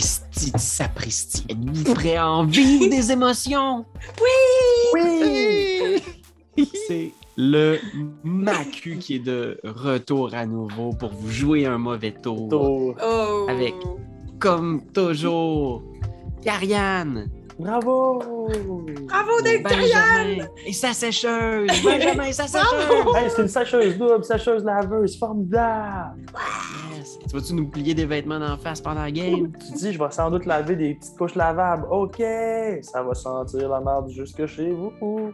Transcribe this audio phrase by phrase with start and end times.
[0.00, 1.44] Sapristi, sapristi.
[1.50, 3.84] Êtes-vous prêt à en vivre des émotions?
[4.96, 6.02] Oui!
[6.88, 7.78] C'est le
[8.24, 12.48] Macu qui est de retour à nouveau pour vous jouer un mauvais tour.
[12.48, 12.94] Tour.
[13.04, 13.46] Oh.
[13.48, 13.74] Avec-
[14.38, 15.82] Comme toujours,
[16.42, 18.18] Karianne, Bravo!
[19.08, 19.38] Bravo!
[19.62, 21.68] Benjamin et sa sécheuse.
[21.84, 23.14] Benjamin et sa sécheuse.
[23.16, 26.16] Hey, c'est une sacheuse double, sacheuse laveuse, formidable!
[26.96, 27.18] Yes.
[27.28, 29.52] Tu vas-tu nous plier des vêtements d'en face pendant la game?
[29.66, 31.86] Tu dis, je vais sans doute laver des petites couches lavables.
[31.90, 32.22] OK!
[32.82, 34.92] Ça va sentir la merde jusque chez vous.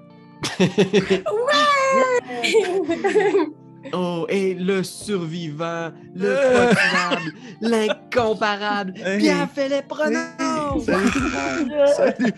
[3.92, 9.18] Oh, et le survivant, le formidable, l'incomparable, Hey.
[9.20, 10.47] Pierre-Philippe Renaud!
[10.80, 11.72] Salut!
[11.96, 12.34] Salut!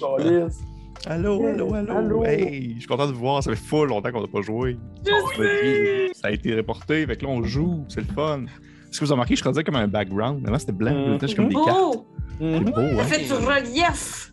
[0.00, 0.58] Câlisse.
[1.06, 2.24] Allô, allô, allô, Allô.
[2.24, 3.42] Hey, je suis content de vous voir.
[3.42, 4.76] Ça fait full longtemps qu'on n'a pas joué.
[5.04, 7.84] Je Ça a été reporté, fait que là, on joue.
[7.88, 8.42] C'est le fun.
[8.44, 10.46] Est-ce que vous avez remarqué, je faisais comme un background.
[10.46, 11.18] Avant, c'était blanc.
[11.20, 11.66] J'ai comme des cartes.
[11.66, 12.06] Beau!
[12.38, 12.64] C'est Mhm.
[12.64, 13.04] beau, Ça hein?
[13.04, 14.32] fait du relief!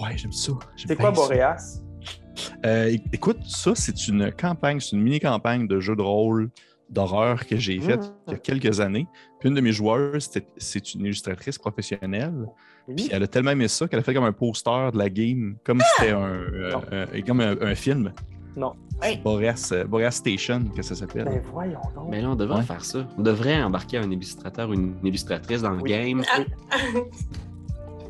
[0.00, 0.52] Ouais, j'aime ça.
[0.76, 1.10] C'est quoi ça.
[1.12, 1.80] Boréas?
[2.66, 6.50] Euh, écoute, ça, c'est une campagne, c'est une mini-campagne de jeu de rôle
[6.90, 8.12] d'horreur que j'ai faite Mhm.
[8.28, 9.06] il y a quelques années.
[9.40, 12.46] Puis une de mes joueuses, c'était- c'est une illustratrice professionnelle.
[12.96, 15.56] Puis elle a tellement aimé ça qu'elle a fait comme un poster de la game,
[15.64, 16.82] comme c'était un, euh, Non.
[16.92, 18.12] un- comme un, un film.
[18.56, 18.74] Non.
[19.24, 21.24] Boreas, euh, Boreas Station, que ça s'appelle.
[21.24, 22.08] Ben voyons donc.
[22.10, 22.62] Mais là, on devrait Ouais.
[22.64, 23.06] faire ça.
[23.18, 25.90] On devrait embarquer un illustrateur ou une illustratrice dans le Oui.
[25.90, 26.22] game.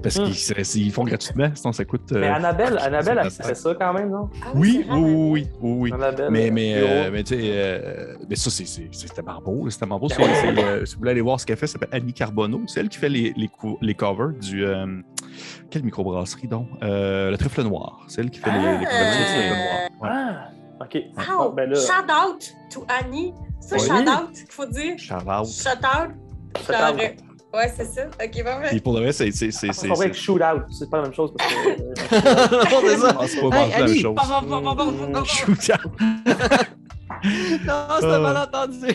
[0.04, 0.64] Parce Mhm.
[0.64, 2.12] qu'ils font gratuitement, sinon ça coûte.
[2.12, 4.28] euh, Mais Annabelle, Annabelle, elle c'est fait ça quand même, non?
[4.44, 5.92] Ah Oui, oui, oui, oui, oui, oui.
[5.92, 6.28] Annabelle.
[6.30, 9.68] Mais, euh, mais, euh, tu sais, euh, mais ça, c'est- c'est- c'était marbeau.
[9.70, 10.08] C'était marbeau.
[10.08, 10.22] Si, c'est,
[10.62, 12.62] euh, si vous voulez aller voir ce qu'elle fait, ça s'appelle Annie Carbonneau.
[12.66, 14.64] C'est elle qui fait les, les, cou- les covers du.
[14.64, 14.86] euh,
[15.70, 16.68] quelle microbrasserie donc?
[16.82, 18.04] Euh, Le Trèfle Noir.
[18.08, 19.90] C'est elle qui fait les, les couvertures du Trèfle Noir.
[20.02, 20.08] Ouais.
[20.12, 20.48] Ah!
[20.80, 20.94] OK.
[20.94, 21.22] Wow!
[21.28, 23.32] Ah, ben là, Shout out to Annie.
[23.60, 24.04] C'est ça, Oui.
[24.04, 24.98] shout out qu'il faut dire.
[24.98, 25.46] Shout out.
[25.46, 26.10] Shout out.
[26.66, 27.23] shout out.
[27.54, 28.02] Ouais, c'est ça.
[28.22, 28.76] Ok, parfait.
[28.76, 29.30] Et pour de vrai, c'est.
[29.30, 31.32] c'est, c'est, c'est, C'est pas vrai c'est- que shoot out, c'est pas la même chose
[31.36, 31.68] parce que.
[31.68, 31.74] euh,
[32.70, 33.18] non, c'est ça.
[33.28, 34.14] C'est pas la même chose.
[34.14, 35.24] Bon, bon, bon, bon, bon, bon, bon.
[35.24, 35.92] Shoot out.
[37.66, 38.86] Non, c'est un malentendu.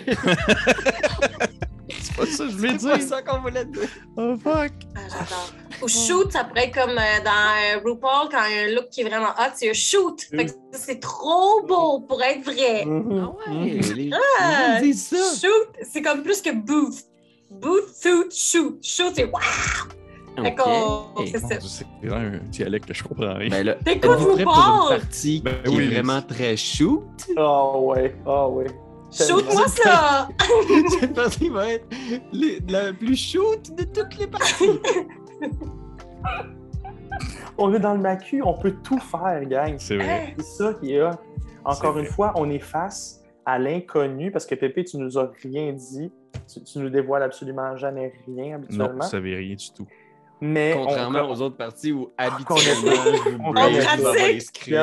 [2.01, 3.07] C'est pas ça que je voulais C'est pas dire.
[3.07, 3.89] ça qu'on voulait dire.
[4.15, 4.71] Oh fuck.
[4.95, 5.51] Ah, j'adore.
[5.81, 8.75] Ou shoot, ça pourrait être comme euh, dans euh, RuPaul, quand il y a un
[8.75, 10.21] look qui est vraiment hot, c'est un shoot.
[10.29, 12.83] Fait que c'est trop beau pour être vrai.
[12.85, 13.93] Ah ouais, mhm.
[13.95, 14.09] les,
[14.39, 15.15] Ah, ça.
[15.41, 16.93] Shoot, c'est comme plus que boot.
[17.49, 18.77] Boot, suit, shoot.
[18.83, 19.31] Shoot, c'est
[20.41, 20.65] c'est ça.
[21.15, 23.49] Mon Dieu, C'est vraiment un dialecte que je comprends rien.
[23.49, 24.93] Ben êtes-vous prêts pour RuPaul?
[24.93, 27.03] une partie Ben qui oui, est vraiment très shoot?
[27.35, 28.67] Ah ouais, ah ouais.
[29.11, 30.29] Shoot-moi ça!
[30.99, 31.85] Cette partie va être
[32.31, 34.79] les- la plus shoot de toutes les parties.
[37.57, 39.75] On est dans le macu, on peut tout faire, gang.
[39.79, 40.33] C'est vrai.
[40.37, 41.01] C'est ça qui est.
[41.65, 45.73] Encore une fois, on est face à l'inconnu parce que Pépé, tu nous as rien
[45.73, 46.09] dit.
[46.51, 49.03] Tu, tu nous dévoiles absolument jamais rien Non, habituellement.
[49.03, 49.87] vous savez rien du tout.
[50.41, 54.39] Mais on- Contrairement on, aux autres parties où qu'on habituellement je vous on dans les
[54.39, 54.73] scripts,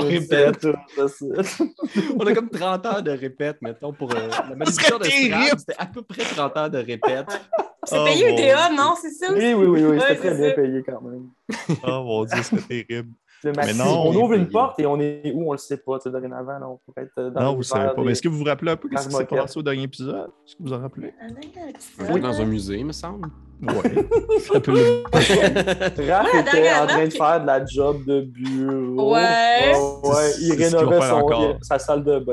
[0.00, 0.66] répète.
[2.18, 5.34] On a comme 30 heures de répète, mettons, pour euh, la malédiction de terrible.
[5.34, 7.26] Scrabble, c'était à peu près 30 heures de répète.
[7.86, 8.94] C'est Oh, payé UDA, non?
[8.98, 9.26] C'est ça?
[9.34, 10.54] Oui, oui, oui, oui, c'était c'est très bien ça.
[10.54, 11.28] payé quand même.
[11.86, 13.10] Oh mon dieu, c'est terrible.
[13.44, 15.76] Le Mais maxi, non, on ouvre une porte et on est où, on le sait
[15.76, 15.98] pas.
[15.98, 18.02] tu sais, Dorénavant, là, on pourrait être dans Non, le vous savez pas.
[18.02, 20.30] Mais est-ce que vous vous rappelez un peu ce qui s'est passé au dernier épisode?
[20.46, 21.12] Est-ce que vous en rappelez?
[22.08, 23.28] On est dans un musée, me semble.
[23.62, 23.72] Ouais.
[24.52, 28.22] Ça peut le- Raph Ouais, la était en train de faire de la job de
[28.22, 29.12] bureau.
[29.14, 29.72] Ouais.
[29.74, 32.32] Ouais, ouais, il rénovait son, sa salle de bain.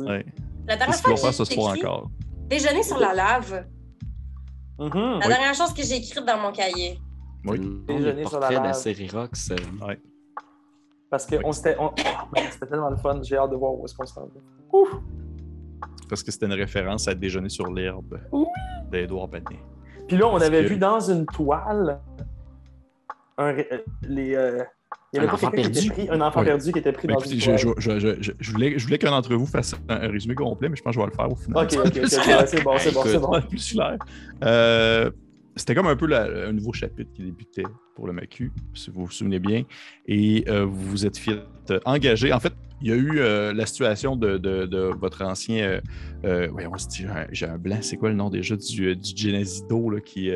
[0.00, 0.26] Ouais.
[0.66, 2.10] La dernière fois ce soir encore?
[2.48, 3.64] déjeuner sur la lave,
[4.78, 4.90] Mhm.
[4.94, 5.28] la Oui.
[5.28, 6.98] dernière chose que j'ai écrite dans mon cahier.
[7.44, 7.58] Oui.
[7.86, 8.74] Déjeuner sur la de la lave.
[8.74, 9.50] série Rox.
[9.50, 9.56] euh,
[11.10, 11.42] Parce que Oui.
[11.44, 11.76] on s'était.
[11.78, 14.28] on- oh, c'était tellement le fun, j'ai hâte de voir où est-ce qu'on s'en va.
[14.72, 14.88] Ouf!
[16.08, 18.18] Parce que c'était une référence à Déjeuner sur l'herbe
[18.90, 19.44] d'Edouard Banet.
[20.06, 22.00] Puis là, on Parce avait que- vu dans une toile
[23.36, 23.68] un, ré-
[24.02, 24.34] les.
[24.34, 24.62] euh,
[25.12, 25.90] il y avait Un pas enfant qui perdu.
[25.90, 26.46] pris, un enfant Oui.
[26.46, 27.74] perdu qui était pris Mais dans écoutez, une je, toile.
[27.78, 30.68] je- je- je- je voulais, je voulais qu'un d'entre vous fasse un, un résumé complet,
[30.68, 31.64] mais je pense que je vais le faire au final.
[31.64, 33.40] Ok, ok, ok, ok, ouais, c'est bon, c'est bon, c'est bon.
[33.48, 33.96] Plus clair.
[34.44, 35.10] Euh,
[35.58, 37.64] C'était comme un peu un nouveau chapitre qui débutait
[37.94, 39.64] pour le MACU, si vous vous souvenez bien.
[40.06, 42.32] Et euh, vous vous êtes fait euh, engager.
[42.32, 45.80] En fait, il y a eu euh, la situation de, votre ancien.
[46.24, 49.90] Euh, on se dit, j'ai un- blanc, c'est quoi le nom déjà du, du Genesido
[49.90, 50.30] là, qui,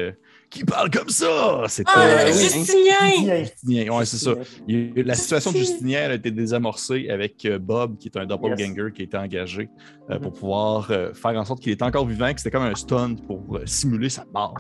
[0.52, 1.64] qui parle comme ça?
[1.69, 1.90] C'était.
[1.94, 2.32] Ah, Euh, oui.
[2.43, 3.38] Justinien!
[3.44, 4.32] Justinien, ouais, c'est ça.
[4.69, 6.10] Il La situation de Justinien.
[6.10, 9.69] A été désamorcée avec euh, Bob, qui est un doppelganger qui a été engagé
[10.10, 12.75] euh, pour pouvoir euh, faire en sorte qu'il est encore vivant, que c'était comme un
[12.75, 14.54] stunt pour euh, simuler sa mort.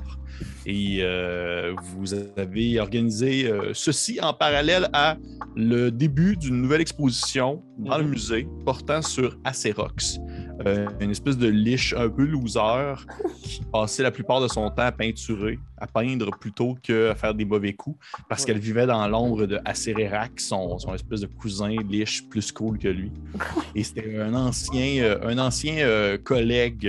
[0.66, 5.16] Et euh, vous avez organisé euh, ceci en parallèle à
[5.56, 8.10] le début d'une nouvelle exposition dans le Mhm.
[8.10, 10.18] musée portant sur Acerox.
[10.66, 12.94] Euh, une espèce de liche un peu loser
[13.42, 17.44] qui passait la plupart de son temps à peinturer, à peindre plutôt qu'à faire des
[17.44, 22.28] mauvais coups, parce qu'elle vivait dans l'ombre de Acérérac, son, son espèce de cousin liche
[22.28, 23.10] plus cool que lui.
[23.74, 26.82] Et c'était un ancien, euh, un ancien euh, collègue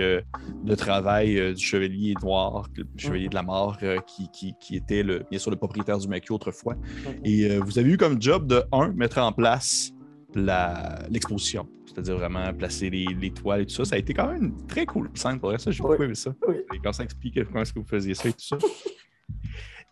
[0.64, 5.24] de travail du Chevalier Noir, le Chevalier de la Mort, qui, qui- qui était le,
[5.30, 6.76] bien sûr le propriétaire du maquis autrefois.
[7.24, 9.92] Et vous avez eu comme job de, un, mettre en place
[10.36, 13.86] la- l'exposition, c'est-à-dire vraiment placer les, les toiles et tout ça.
[13.86, 15.70] Ça a été quand même très cool scène pour ça.
[15.72, 16.06] J'ai beaucoup Oui.
[16.06, 16.34] aimé ça.
[16.48, 16.56] Oui.
[16.74, 18.58] Et quand ça explique comment est-ce que vous faisiez ça et tout ça.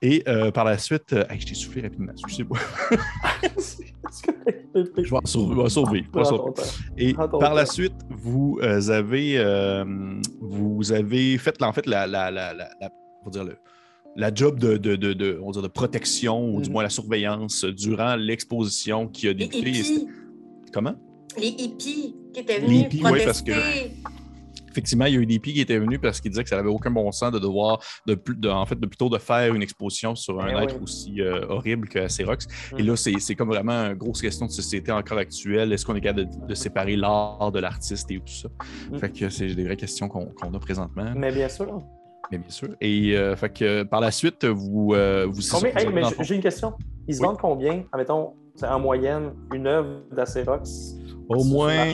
[0.03, 2.57] Et euh, par la suite, euh, hey, je t'ai soufflé rapidement, excusez-moi.
[4.73, 6.51] Je vais en sauver, je vais sauver, je vais en sauver.
[6.97, 9.83] Et par la suite, vous euh, avez, euh,
[10.39, 13.57] vous avez fait en fait la, la, la, va dire le-
[14.15, 16.73] la job de, de, de, de- on de protection ou du Mhm.
[16.73, 19.83] moins la surveillance durant l'exposition qui a débuté.
[20.73, 20.95] Comment?
[21.39, 23.25] Les hippies qui étaient Les venus hippies, oui, protester.
[23.25, 24.11] parce que-
[24.69, 26.55] Effectivement, il y a eu des filles qui étaient venus parce qu'ils disaient que ça
[26.55, 29.53] n'avait aucun bon sens de devoir, de, plus- de- en fait, de plutôt de faire
[29.53, 30.83] une exposition sur un Eh être oui.
[30.83, 32.47] aussi euh, horrible que Acerox.
[32.77, 32.87] Et Mm.
[32.87, 35.73] là, c'est c'est comme vraiment une grosse question de société encore actuelle.
[35.73, 38.47] Est-ce qu'on est capable de, de séparer l'art de l'artiste et tout ça?
[38.91, 38.97] Mm.
[38.97, 41.81] Fait que c'est des vraies questions qu'on qu'on a présentement, Mais bien sûr.
[42.31, 42.69] mais bien sûr.
[42.79, 45.73] Et euh, fait que par la suite, vous, euh, vous, hey,
[46.21, 46.71] j'ai- une question.
[47.09, 47.25] Ils se Oui.
[47.27, 50.95] vendent combien, admettons, c'est en moyenne, une œuvre d'Acerox
[51.37, 51.93] au moins,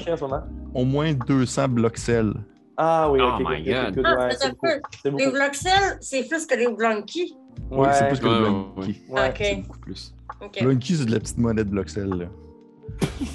[0.74, 2.34] au moins 200 bloxels.
[2.78, 3.48] Ah oui, Oh ok.
[3.50, 4.02] my God.
[4.06, 4.54] Ah, c'est
[5.06, 5.32] Les.
[5.32, 7.36] Vloxel, c'est plus que les Blunky.
[7.72, 9.02] Oui, Ouais, c'est plus que Ouais, le ouais, Blunky.
[9.10, 9.34] ouais.
[9.38, 9.62] C'est OK.
[9.68, 10.14] beaucoup plus.
[10.54, 12.10] C'est de la petite monnaie de Bloxel.
[12.10, 12.26] là.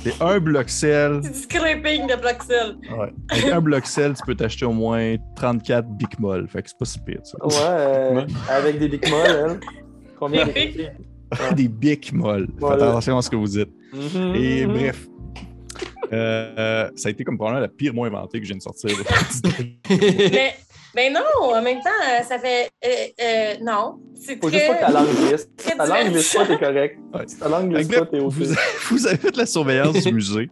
[0.03, 1.21] C'est un Bloxel.
[1.25, 2.95] C'est du scraping de.
[2.97, 3.13] Ouais.
[3.31, 6.47] Avec un Bloxel, tu peux t'acheter au moins 34 Big Moll.
[6.49, 7.45] Fait que c'est pas si pire, ça.
[7.45, 9.61] Ouais, euh, avec des Big Moll, elle.
[10.19, 10.53] Combien Des
[11.51, 12.47] de Des Big Moll.
[12.61, 13.71] Faites attention à ce que vous dites.
[13.93, 15.09] Mhm, Et bref.
[16.13, 18.91] Euh, ça a été comme probablement la pire mot inventée que je viens de sortir.
[19.91, 20.55] mais,
[20.95, 22.71] mais non, en même temps, euh, ça fait.
[22.85, 22.89] euh,
[23.21, 23.99] euh, non.
[24.15, 24.93] C'est Faut juste pas que ta très.
[24.93, 25.49] langue glisse.
[25.57, 26.99] très Ta langue glisse pas, t'es correct.
[27.15, 27.25] Ouais.
[27.27, 28.45] Si ta langue glisse pas, t'es au vous,
[28.91, 30.51] vous avez fait la surveillance du musée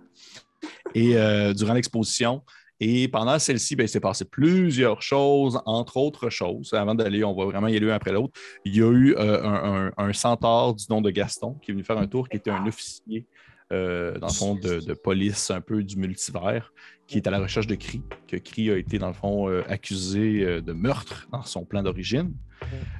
[0.94, 2.42] et euh, durant l'exposition.
[2.82, 6.72] Et pendant celle-ci, ben, il s'est passé plusieurs choses, entre autres choses.
[6.72, 8.32] Avant d'aller, on va vraiment y aller un après l'autre.
[8.64, 11.74] Il y a eu euh, un, un- un centaure du nom de Gaston qui est
[11.74, 13.26] venu faire un tour, qui était un officier,
[13.72, 16.72] euh, dans le fond, de, police un peu du multivers,
[17.06, 19.62] qui est à la recherche de Cree, que Cree a été, dans le fond, euh,
[19.68, 22.32] accusé euh, de meurtre dans son plan d'origine.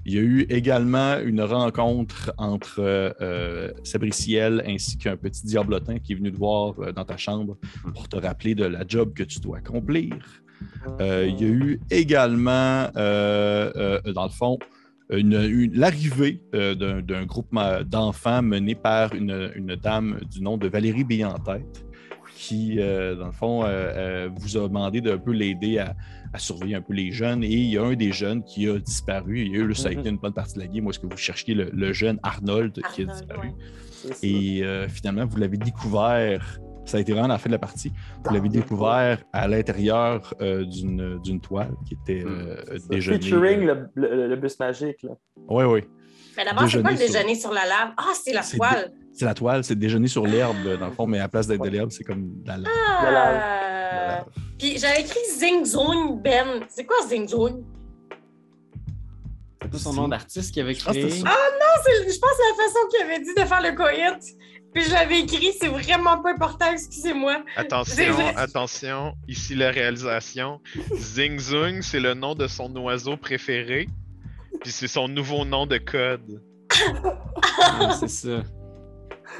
[0.05, 6.13] Il y a eu également une rencontre entre euh, Sabriciel ainsi qu'un petit diablotin qui
[6.13, 7.57] est venu te voir dans ta chambre
[7.95, 10.17] pour te rappeler de la job que tu dois accomplir.
[10.99, 14.59] Il y a eu également, dans le fond,
[15.13, 20.57] une- une- l'arrivée euh, d'un d'un groupement d'enfants mené par une, une dame du nom
[20.57, 21.85] de Valérie Béantête
[22.37, 25.95] qui, euh, dans le fond, euh, vous a demandé d'un peu l'aider à,
[26.33, 27.45] à surveiller un peu les jeunes.
[27.45, 29.41] Et il y a un des jeunes qui a disparu.
[29.43, 29.99] Il y a eu, ça a Mhm.
[29.99, 32.19] été une bonne partie de la game où est-ce que vous cherchiez le, le jeune
[32.23, 33.49] Arnold, qui a disparu.
[33.49, 34.11] ouais.
[34.23, 36.59] Et euh, finalement, vous l'avez découvert.
[36.85, 37.93] Ça a été vraiment la fin de la partie.
[38.25, 42.89] Vous l'avez découvert à l'intérieur euh, d'une d'une toile qui était euh, C'est ça.
[42.89, 43.19] déjeuner.
[43.21, 45.03] Featuring le, le- le bus magique.
[45.05, 45.11] Là.
[45.49, 45.81] Oui, oui.
[46.37, 47.91] Mais d'abord, c'est pas le Déjeuner sur- la lave?
[47.97, 48.93] Ah, c'est la C'est toile.
[49.13, 51.63] C'est la toile, c'est déjeuner sur l'herbe, dans le fond, mais à la place d'être
[51.63, 52.73] de l'herbe, c'est comme de la lave.
[53.03, 53.41] La lave.
[53.43, 53.93] Ah.
[53.93, 54.25] La lave.
[54.59, 56.61] Puis j'avais écrit Zing Zong Ben.
[56.69, 57.63] C'est quoi Zing Zong?
[59.63, 61.11] C'est pas son nom d'artiste qui avait Ah, créé?
[61.11, 61.17] ça.
[61.17, 64.37] C'est- Je pense que la façon qu'il avait dit de faire le coït.
[64.75, 67.43] Puis je l'avais écrit, c'est vraiment pas important, excusez-moi.
[67.57, 70.61] Attention, attention, ici la réalisation.
[70.97, 73.89] Zing Zung, c'est le nom de son oiseau préféré.
[74.63, 76.43] Puis c'est son nouveau nom de code.
[77.63, 78.43] Ah, c'est ça.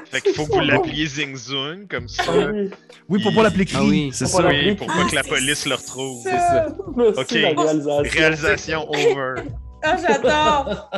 [0.09, 2.23] Fait qu'il faut que vous l'appeliez Zing Zung, comme ça.
[2.27, 2.69] Ah oui.
[3.07, 4.09] Oui, pour pas l'appeler Ah Cree, oui.
[4.13, 4.47] c'est Pour ça.
[4.47, 6.23] Oui, pour pas Ah, que la police le retrouve.
[6.23, 6.67] C'est ça.
[6.97, 8.11] Merci, Ok.
[8.13, 9.43] Réalisation over.
[9.83, 10.89] Ah, j'adore!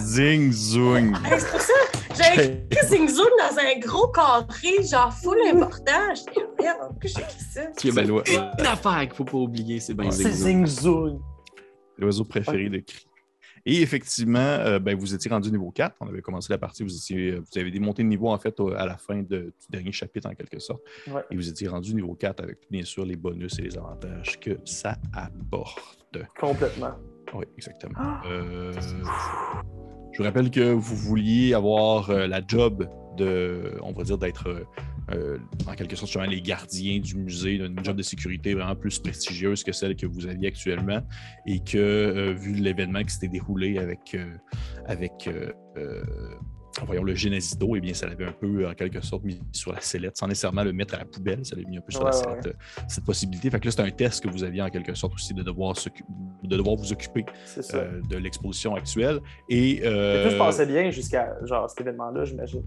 [0.00, 1.14] Zing Zung.
[1.24, 1.72] Hey, c'est pour ça,
[2.16, 6.14] j'avais écrit Zing Zong dans un gros carré, genre full important.
[6.14, 7.62] J'étais, merde, pourquoi j'ai écrit ça?
[7.82, 10.66] Il y a ben, une affaire qu'il faut pas oublier, c'est bien C'est Zing Zong.
[10.66, 11.22] Zing Zoom.
[11.98, 13.06] L'oiseau préféré de Cree.
[13.68, 15.96] Et effectivement, euh, ben, vous étiez rendu niveau 4.
[16.00, 18.60] On avait commencé la partie, vous, étiez, euh, vous avez démonté le niveau en fait
[18.60, 19.26] au- à la fin de-
[19.60, 20.82] du dernier chapitre en quelque sorte.
[21.08, 21.22] Ouais.
[21.32, 24.58] Et vous étiez rendu niveau 4 avec bien sûr les bonus et les avantages que
[24.64, 26.16] ça apporte.
[26.38, 26.94] Complètement.
[27.36, 27.94] Oui, exactement.
[27.96, 28.22] Ah.
[28.26, 28.72] Euh,
[30.12, 34.66] je vous rappelle que vous vouliez avoir euh, la job de, on va dire, d'être
[35.12, 39.62] euh, en quelque sorte les gardiens du musée, une job de sécurité vraiment plus prestigieuse
[39.62, 41.00] que celle que vous aviez actuellement,
[41.46, 44.16] et que vu l'événement qui s'était déroulé avec,
[44.86, 45.30] avec
[46.84, 49.72] voyons, le Genesis d'eau, eh bien, ça l'avait un peu, en quelque sorte, mis sur
[49.72, 52.04] la sellette, sans nécessairement le mettre à la poubelle, ça l'avait mis un peu sur
[52.04, 52.52] la Ouais, sellette, euh,
[52.88, 53.48] cette possibilité.
[53.50, 55.74] Fait que là, c'est un test que vous aviez, en quelque sorte, aussi de devoir,
[56.42, 57.24] de devoir vous occuper
[57.74, 59.20] euh, de l'exposition actuelle.
[59.48, 62.62] Et, Et euh, tout se passait bien jusqu'à genre cet événement-là, j'imagine.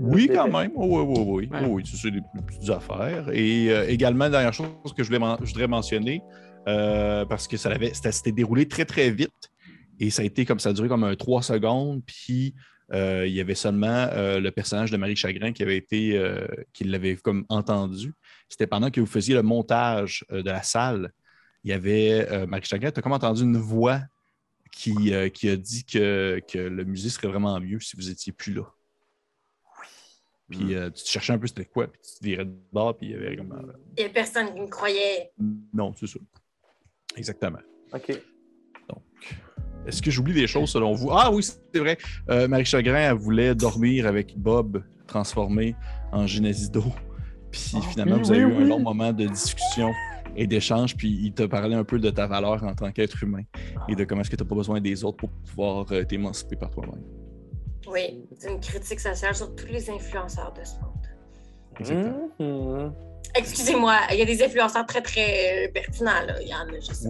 [0.00, 0.72] Oui, quand même.
[0.74, 1.48] Oui, oui, oui.
[1.52, 1.60] oui.
[1.60, 1.66] Ouais.
[1.68, 3.28] oui c'est des petites affaires.
[3.32, 4.66] Et euh, également, dernière chose
[4.96, 6.22] que je, voulais je voudrais mentionner,
[6.68, 9.30] euh, parce que ça l'avait- c'était s'était déroulé très, très vite.
[10.00, 12.02] Et ça a été comme ça a duré comme un 3 secondes.
[12.06, 12.60] Puis euh,
[12.92, 16.84] il y avait seulement euh, le personnage de Marie Chagrin qui avait été, euh, qui
[16.84, 18.12] l'avait comme entendu.
[18.48, 21.12] C'était pendant que vous faisiez le montage euh, de la salle.
[21.64, 24.00] Il y avait euh, Marie Chagrin, tu as comme entendu une voix
[24.70, 28.32] qui, euh, qui a dit que, que le musée serait vraiment mieux si vous étiez
[28.32, 28.64] plus là.
[30.50, 32.94] Puis euh, tu te cherchais un peu c'était quoi, puis tu te virais de bord,
[32.96, 33.52] puis il y avait comme.
[33.52, 35.30] euh, Il y a personne qui me croyait.
[35.72, 36.18] non, c'est ça.
[37.16, 37.60] Exactement.
[37.94, 38.20] OK.
[39.86, 41.10] Est-ce que j'oublie des choses selon vous?
[41.10, 41.98] Ah oui, c'est vrai.
[42.30, 45.74] Euh, Marie Chagrin, elle voulait dormir avec Bob transformé
[46.12, 46.84] en Genesis d'eau.
[47.50, 49.90] Puis Ah, finalement, oui, vous avez oui, eu un long moment de discussion
[50.36, 53.42] et d'échange, puis il t'a parlé un peu de ta valeur en tant qu'être humain
[53.88, 56.56] et de comment est-ce que tu n'as pas besoin des autres pour pouvoir euh, t'émanciper
[56.56, 57.02] par toi-même.
[57.86, 60.92] Oui, c'est une critique sociale sur tous les influenceurs de ce monde.
[61.78, 62.28] Exactement.
[62.38, 62.92] Mhm.
[63.34, 66.22] Excusez-moi, il y a des influenceurs très très euh, pertinents.
[66.26, 66.40] Là.
[66.40, 67.08] Il y en a, je sais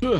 [0.00, 0.18] pas,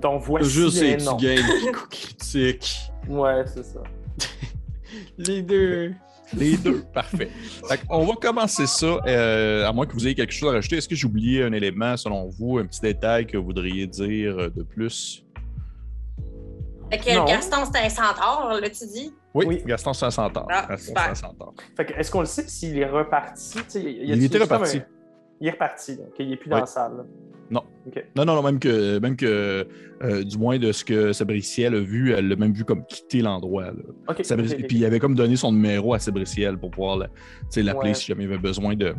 [0.00, 1.16] Donc voici Juste les et noms.
[1.16, 2.80] tu gagnes critique.
[3.08, 3.80] Ouais, c'est ça.
[5.18, 5.92] Les deux.
[6.36, 7.28] Les deux, parfait.
[7.68, 10.76] Fait on va commencer ça, euh, à moins que vous ayez quelque chose à rajouter.
[10.76, 14.38] Est-ce que j'ai oublié un élément, selon vous, un petit détail que vous voudriez dire
[14.38, 15.24] euh, de plus?
[16.90, 17.24] Fait que Non.
[17.24, 19.12] Gaston, c'était un centaure, là, tu dis?
[19.34, 19.62] Oui, Oui.
[19.66, 20.46] Gaston, c'est un centaure.
[20.50, 21.54] Ah, Gaston, c'est un centaure.
[21.76, 23.58] Fait que, est-ce qu'on le sait s'il est reparti?
[23.74, 23.78] Y
[24.12, 24.78] a- Il était reparti.
[24.78, 24.84] un-
[25.40, 26.60] Il est reparti, donc il est plus dans Ouais.
[26.62, 26.96] la salle.
[26.98, 27.04] là.
[27.50, 27.62] Non.
[28.14, 29.66] Non, non, non, même que, même que
[30.02, 33.22] euh, du moins de ce que Sabriciel a vu, elle l'a même vu comme quitter
[33.22, 33.72] l'endroit.
[34.22, 34.54] Sabri-.
[34.68, 37.12] Puis il avait comme donné son numéro à Sabriciel pour pouvoir la- tu
[37.50, 37.94] sais, l'appeler Ouais.
[37.94, 38.94] si jamais il avait besoin de.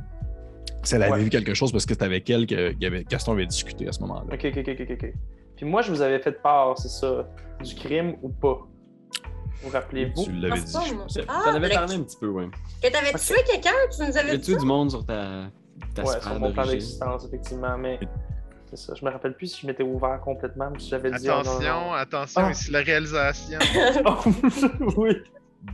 [0.83, 1.23] Si elle avait Ouais.
[1.23, 4.01] vu quelque chose parce que c'était avec elle que avait- Gaston avait discuté à ce
[4.01, 4.25] moment-là.
[4.33, 5.13] OK, OK, OK, OK, OK.
[5.55, 7.29] Puis moi, je vous avais fait part, c'est ça,
[7.63, 8.67] du crime ou pas?
[9.63, 10.23] Vous rappelez-vous?
[10.25, 10.89] Tu l'avais Ah, dit.
[11.15, 11.21] je.
[11.27, 12.47] Ah, T'en avais parlé un petit peu, ouais.
[12.81, 13.69] Que t'avais tué quelqu'un?
[13.95, 15.51] Tu nous avais dit a-tu du monde sur ta,
[15.95, 17.99] ta Ouais, sur mon plan d'existence, effectivement, mais
[18.69, 18.93] c'est ça.
[18.95, 21.27] Je me rappelle plus si je m'étais ouvert complètement ou si j'avais dit...
[21.29, 22.51] oh, non, Attention, non, attention, Ah.
[22.51, 23.59] ici la réalisation.
[24.05, 25.17] Oh, oui.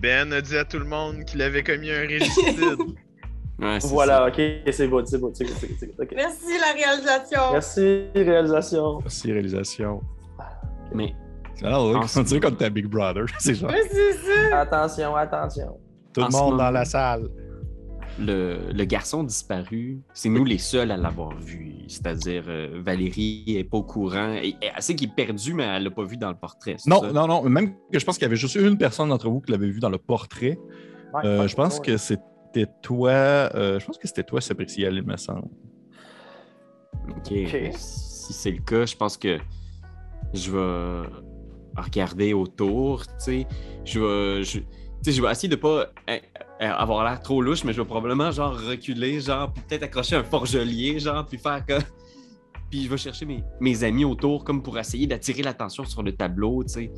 [0.01, 2.59] Ben a dit à tout le monde qu'il avait commis un régicide.
[3.59, 4.35] Ouais, Voilà, ok,
[4.71, 6.11] c'est bon, c'est bon, c'est bon, c'est bon, c'est bon, ok.
[6.15, 7.41] Merci, la réalisation.
[7.53, 8.99] Merci, réalisation.
[8.99, 10.01] Merci, réalisation.
[10.37, 10.45] ça.
[10.93, 11.15] Mais
[11.63, 13.25] Alors, on comme ta Big Brother.
[13.39, 14.59] C'est genre Oui, c'est ça.
[14.59, 15.79] Attention, attention.
[16.13, 17.29] tout le monde dans la salle.
[18.19, 21.73] Le, le garçon disparu, c'est nous les seuls à l'avoir vu.
[21.87, 24.33] C'est-à-dire, euh, Valérie est pas au courant.
[24.33, 26.75] Et, et elle sait qu'il est perdu, mais elle l'a pas vu dans le portrait.
[26.85, 27.11] Non, ça?
[27.11, 27.43] non, non.
[27.43, 29.79] Même que je pense qu'il y avait juste une personne d'entre vous qui l'avait vu
[29.79, 30.57] dans le portrait.
[31.13, 33.11] Ouais, Euh, je pense que c'était toi.
[33.11, 35.47] euh, je pense que c'était toi, Sabriciel, il me semble.
[37.09, 37.33] OK.
[37.75, 39.37] Si c'est le cas, je pense que
[40.33, 41.07] je vais
[41.77, 43.47] regarder autour, tu sais.
[43.85, 44.43] Je vais...
[44.43, 44.59] Je...
[45.03, 46.19] tu sais, je vais essayer de pas euh, euh,
[46.59, 50.23] avoir l'air trop louche, mais je vais probablement genre reculer, genre, puis peut-être accrocher un
[50.23, 51.83] forgelier, genre, puis faire comme.
[52.69, 56.11] Puis je vais chercher mes, mes amis autour, comme pour essayer d'attirer l'attention sur le
[56.13, 56.91] tableau, tu sais.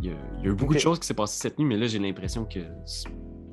[0.00, 1.64] Il y, a, il y a eu beaucoup de choses qui s'est passées cette nuit,
[1.66, 2.60] mais là, j'ai l'impression que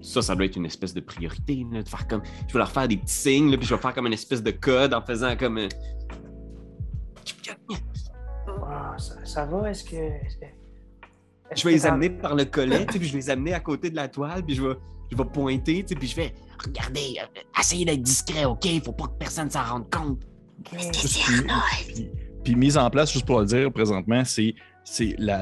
[0.01, 2.21] ça, ça doit être une espèce de priorité, là, de faire comme.
[2.47, 4.43] Je vais leur faire des petits signes, là, puis je vais faire comme une espèce
[4.43, 5.57] de code en faisant comme.
[5.57, 5.67] euh,
[8.69, 9.95] Ah, ça, ça va, est-ce que.
[11.55, 13.95] Je vais les amener par le collet, puis je vais les amener à côté de
[13.95, 14.75] la toile, puis je vais,
[15.11, 16.33] je vais pointer, puis je vais
[16.63, 18.65] regardez, euh, essayez d'être discret, ok?
[18.83, 20.21] Faut pas que personne s'en rende compte.
[20.63, 20.77] Puis,
[21.95, 22.09] puis-
[22.43, 24.53] puis mise en place, juste pour le dire présentement, c'est
[24.85, 25.41] c'est la,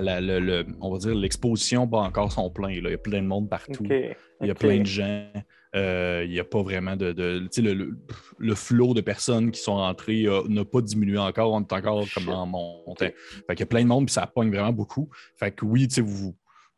[0.81, 2.69] on va dire l'exposition bat encore son plein.
[2.81, 2.89] là.
[2.89, 3.83] Il y a plein de monde partout.
[4.41, 5.31] Il y a plein de gens.
[5.73, 7.13] Euh, il n'y a pas vraiment de.
[7.13, 7.97] de- tu sais, le, le,
[8.37, 11.53] le flot de personnes qui sont rentrées euh, n'a pas diminué encore.
[11.53, 13.13] On est encore comme en montée.
[13.47, 15.09] Fait qu'il y a plein de monde, puis ça pogne vraiment beaucoup.
[15.37, 16.35] Fait que oui, tu sais, vous,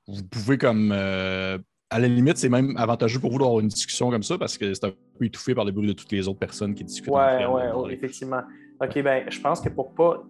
[0.08, 0.92] vous pouvez comme.
[0.94, 1.58] euh,
[1.90, 4.74] à la limite, c'est même avantageux pour vous d'avoir une discussion comme ça parce que
[4.74, 7.14] c'est un peu étouffé par le bruit de toutes les autres personnes qui discutent.
[7.14, 8.42] Ouais, elles, ouais, effectivement.
[8.82, 10.24] Ok, ben, je pense que pour pas.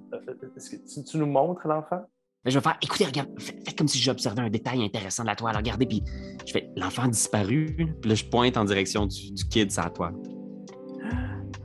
[0.58, 2.02] Est-ce que tu, tu nous montres l'enfant?
[2.46, 3.30] Mais je vais faire, écoutez, regarde,
[3.76, 5.56] comme si j'observais un détail intéressant de la toile.
[5.56, 6.04] Regardez, puis
[6.46, 9.90] je fais, l'enfant disparu, puis là, je pointe en direction du, du kid sur la
[9.90, 10.14] toile.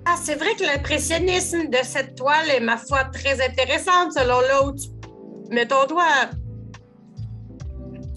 [0.05, 4.67] Ah, c'est vrai que l'impressionnisme de cette toile est, ma foi, très intéressante selon là
[4.67, 4.89] où tu
[5.55, 6.31] mets ton doigt.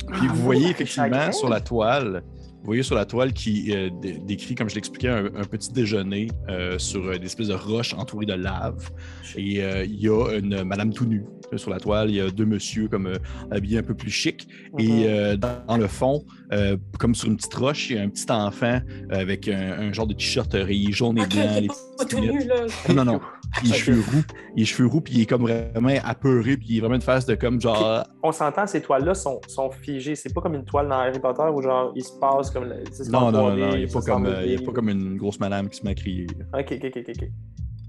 [0.07, 2.23] Puis vous Ah, voyez effectivement sur la toile,
[2.59, 5.71] vous voyez sur la toile qui euh, dé- décrit, comme je l'expliquais, un, un petit
[5.71, 8.89] déjeuner euh, sur euh, des espèces de roches entourées de lave.
[9.35, 11.25] Et euh, il y a une Madame tout nue
[11.57, 13.15] Sur la toile, il y a deux messieurs comme euh,
[13.51, 14.47] habillés un peu plus chic.
[14.73, 14.79] Mhm.
[14.79, 18.03] Et euh, dans, dans le fond, euh, comme sur une petite roche, il y a
[18.03, 18.79] un petit enfant
[19.11, 21.41] euh, avec un, un genre de t-shirt rayé jaune et Ok, blanc.
[21.57, 21.73] il les est pas
[22.05, 22.41] petites tout lunettes.
[22.41, 22.55] nu, là.
[22.89, 23.21] Non, non, non.
[23.65, 24.23] Il a cheveux roux.
[24.55, 27.01] Il a cheveux roux, puis il est comme vraiment apeuré, puis il est vraiment une
[27.01, 28.05] face de comme genre.
[28.23, 30.15] On s'entend, ces toiles-là sont, sont figées.
[30.15, 32.69] C'est pas comme une toile dans Harry Potter où genre il se passe comme.
[33.09, 34.65] Non, non, non, 3D, il n'y a, pas comme, il y a 2D.
[34.65, 36.27] pas comme une grosse madame qui se met à crier.
[36.57, 37.27] Ok, ok, ok, ok.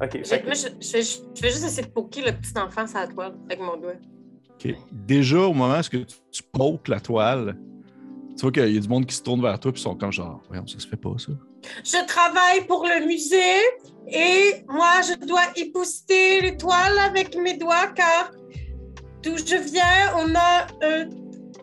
[0.02, 0.10] Ok.
[0.22, 2.98] Que- Moi, je, je fais, je fais juste essayer de poker le petit enfant sur
[2.98, 3.92] la toile avec mon doigt.
[4.50, 4.74] OK.
[4.92, 7.56] Déjà, au moment où tu, tu pokes la toile,
[8.36, 9.94] tu vois qu'il y a du monde qui se tourne vers toi, puis ils sont
[9.96, 11.32] comme genre, voyons, ça se fait pas, ça.
[11.84, 13.60] Je travaille pour le musée
[14.08, 18.32] et moi, je dois épousseter les toiles avec mes doigts car
[19.22, 21.04] d'où je viens, on a euh,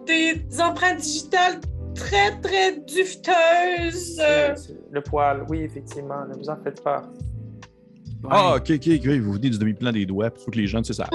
[0.05, 1.59] des empreintes digitales
[1.95, 4.19] très, très duveteuses.
[4.21, 4.55] euh.
[4.91, 7.01] le poil, oui, effectivement, ne vous en faites pas.
[8.29, 9.07] Ah, ok, ok, ok.
[9.21, 11.07] Vous venez du demi-plan des doigts, puis il faut que les jeunes, c'est ça.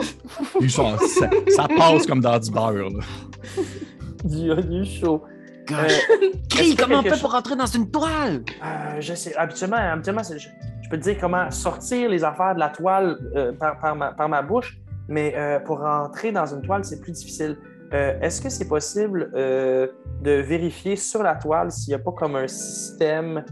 [0.60, 3.04] Ils sont, ça, ça passe comme dans du beurre, là.
[4.24, 5.22] Du, du chaud.
[5.70, 5.88] Euh,
[6.50, 8.42] Crie, comment on fait pour rentrer dans une toile?
[8.62, 9.34] Euh, je sais.
[9.36, 13.52] Habituellement, habituellement je, je peux te dire comment sortir les affaires de la toile euh,
[13.52, 17.12] par, par ma, par ma bouche, mais euh, pour rentrer dans une toile, c'est plus
[17.12, 17.56] difficile.
[17.92, 19.86] Euh, Est-ce que c'est possible euh,
[20.22, 23.44] de vérifier sur la toile s'il n'y a pas comme un système.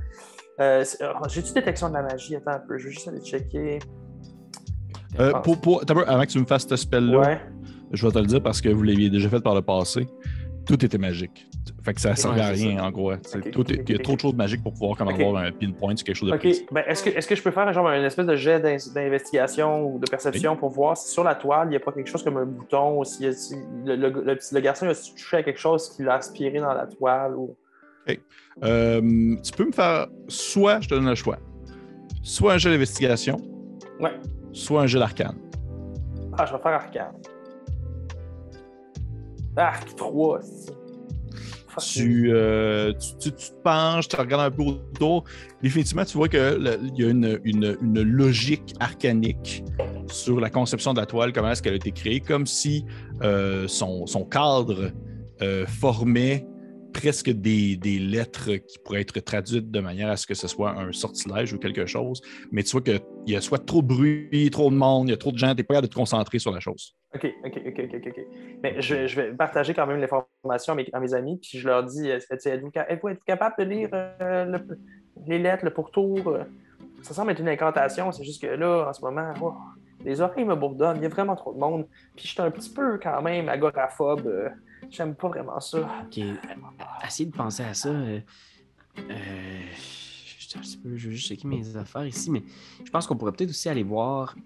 [0.62, 0.84] Euh,
[1.28, 2.36] J'ai-tu détection de la magie?
[2.36, 3.78] Attends un peu, je vais juste aller checker.
[5.18, 7.40] Euh, pour, pour, peur, avant que tu me fasses ce spell-là, Ouais.
[7.92, 10.06] je vais te le dire parce que vous l'aviez déjà fait par le passé.
[10.64, 11.48] Tout était magique.
[11.82, 12.84] Fait que ça ne servait Ouais, à rien, ça.
[12.84, 13.12] en gros.
[13.12, 15.50] Ok, tout est- il y a trop de choses magiques pour pouvoir comme avoir un
[15.50, 16.64] pinpoint sur quelque chose de précis.
[16.70, 19.84] Ben, est-ce que, est que je peux faire genre une espèce de jet d'in- d'investigation
[19.84, 22.22] ou de perception pour voir si sur la toile, il n'y a pas quelque chose
[22.22, 25.42] comme un bouton ou si, si le, le- le petit- le garçon a touché à
[25.42, 27.56] quelque chose qui l'a aspiré dans la toile ou.
[28.64, 31.38] Euh, tu peux me faire soit, je te donne le choix,
[32.22, 33.36] soit un jeu d'investigation,
[34.00, 34.12] Ouais.
[34.52, 35.36] soit un jeu d'arcane.
[36.38, 37.14] Ah, je vais faire arcane.
[39.56, 40.40] Arc 3.
[41.78, 45.24] Tu, euh, tu, tu- tu te penches, tu regardes un peu autour.
[45.62, 46.38] Définitivement, tu vois qu'il
[46.98, 49.64] y a une, une- une logique arcanique
[50.08, 52.84] sur la conception de la toile, comment est-ce qu'elle a été créée, comme si
[53.22, 54.90] euh, son, son cadre
[55.40, 56.46] euh, formait
[56.92, 60.70] presque des, des lettres qui pourraient être traduites de manière à ce que ce soit
[60.70, 62.20] un sortilège ou quelque chose.
[62.50, 65.14] Mais tu vois qu'il y a soit trop de bruit, trop de monde, il y
[65.14, 66.94] a trop de gens, tu n'es pas capable de te concentrer sur la chose.
[67.14, 68.20] OK, OK, OK, OK, OK.
[68.62, 72.02] Mais je, vais partager quand même l'information à mes, mes amis, puis je leur dis
[72.08, 74.78] que- êtes-vous ca- êtes-vous êtes-vous capable de lire euh, le-
[75.26, 76.28] les lettres, le pourtour?
[76.28, 76.44] Euh?
[77.02, 79.54] Ça semble être une incantation, c'est juste que là, en ce moment, oh,
[80.04, 81.86] les oreilles me bourdonnent, il y a vraiment trop de monde,
[82.16, 84.26] puis je suis un petit peu quand même agoraphobe.
[84.26, 84.48] euh,
[84.90, 85.78] J'aime pas vraiment ça.
[86.06, 86.18] Ok,
[87.06, 87.88] essayez de penser à ça.
[87.88, 88.18] euh,
[88.98, 89.60] euh,
[90.38, 92.42] je, un petit peu, je veux juste checker mes affaires ici, mais
[92.84, 94.36] je pense qu'on pourrait peut-être aussi aller voir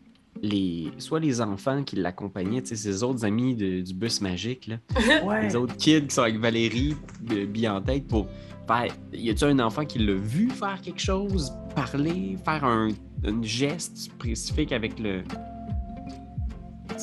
[0.43, 4.77] les, soit les enfants qui l'accompagnaient, ses autres amis de- du bus magique, là,
[5.25, 5.43] Ouais.
[5.43, 8.29] les autres kids qui sont avec Valérie, de billes en tête, pour
[8.69, 8.93] faire.
[9.13, 12.89] Y a-tu un enfant qui l'a vu faire quelque chose, parler, faire un,
[13.25, 15.23] un geste spécifique avec le.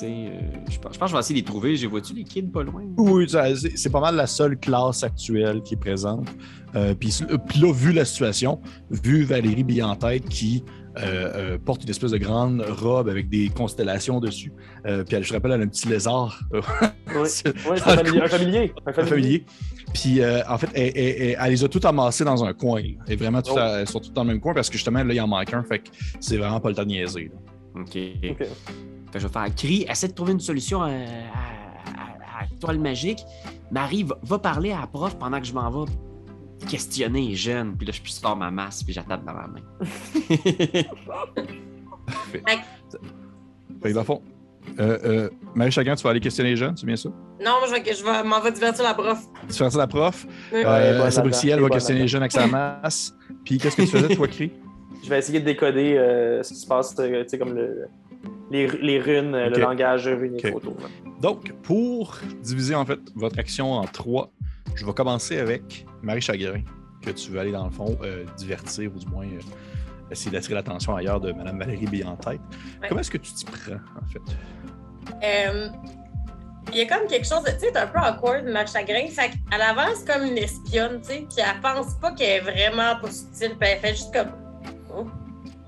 [0.01, 1.75] Euh, je pense je pense que je vais essayer de les trouver.
[1.75, 2.83] J'ai vois-tu les kids pas loin?
[2.97, 3.27] Oui,
[3.75, 6.27] c'est pas mal la seule classe actuelle qui est présente.
[6.75, 10.63] Euh, Puis euh, là, vu la situation, vu Valérie Billantête qui
[10.97, 14.51] euh, euh, porte une espèce de grande robe avec des constellations dessus,
[14.85, 16.61] euh, puis elle, je rappelle, elle a un petit lézard euh,
[17.15, 17.75] Oui, C'est- un
[18.27, 18.73] familier.
[18.85, 19.45] Un familier.
[19.47, 19.91] Un.
[19.93, 22.81] Puis euh, en fait, elle, elle- elle- elle les a toutes amassées dans un coin.
[22.81, 22.87] là.
[23.07, 23.57] Et vraiment, Oh.
[23.57, 25.53] à- elles sont toutes dans le même coin parce que justement, là, il en manque
[25.53, 25.63] un.
[25.63, 27.31] Fait que c'est vraiment pas le temps de niaiser.
[27.33, 27.81] là.
[27.81, 27.91] Ok.
[27.93, 32.47] Fait que je vais faire cri, essaie de trouver une solution à, à, à- à
[32.59, 33.19] toile magique.
[33.71, 35.91] Marie, va, va parler à la prof pendant que je m'en vais
[36.65, 37.75] questionner les jeunes.
[37.77, 39.61] Puis là, je sors ma masse, puis j'attaque dans ma main.
[43.81, 44.21] Fait que dans le fond,
[44.79, 47.09] euh, euh, Marie Chagrin, tu vas aller questionner les jeunes, c'est bien ça?
[47.09, 49.19] Non, moi, je vais, je vais m'en vais divertir la prof.
[49.47, 50.25] Tu fais ça la prof?
[50.53, 50.61] Oui.
[50.65, 53.13] Euh, va questionner les jeunes avec sa masse.
[53.43, 54.51] Puis qu'est-ce que tu faisais, toi, Cri?
[55.03, 57.87] Je vais essayer de décoder euh, ce qui se passe, tu sais, comme le,
[58.51, 60.55] les, les runes, le langage runique Ok.
[60.55, 60.77] autour.
[60.79, 60.87] là.
[61.19, 64.31] Donc, pour diviser en fait votre action en trois,
[64.75, 66.61] je vais commencer avec Marie Chagrin,
[67.01, 69.39] que tu veux aller, dans le fond, euh, divertir ou du moins euh,
[70.11, 72.41] essayer d'attirer l'attention ailleurs de Mme Valérie Billantête.
[72.87, 74.21] Comment est-ce que tu t'y prends, en fait?
[75.23, 75.69] Euh,
[76.71, 79.07] il y a comme quelque chose de, tu sais, un peu awkward, Marie Chagrin.
[79.09, 82.99] Fait elle avance comme une espionne, tu sais, puis elle pense pas qu'elle est vraiment
[82.99, 84.31] pas subtile, puis elle fait juste comme.
[84.95, 85.05] Oh,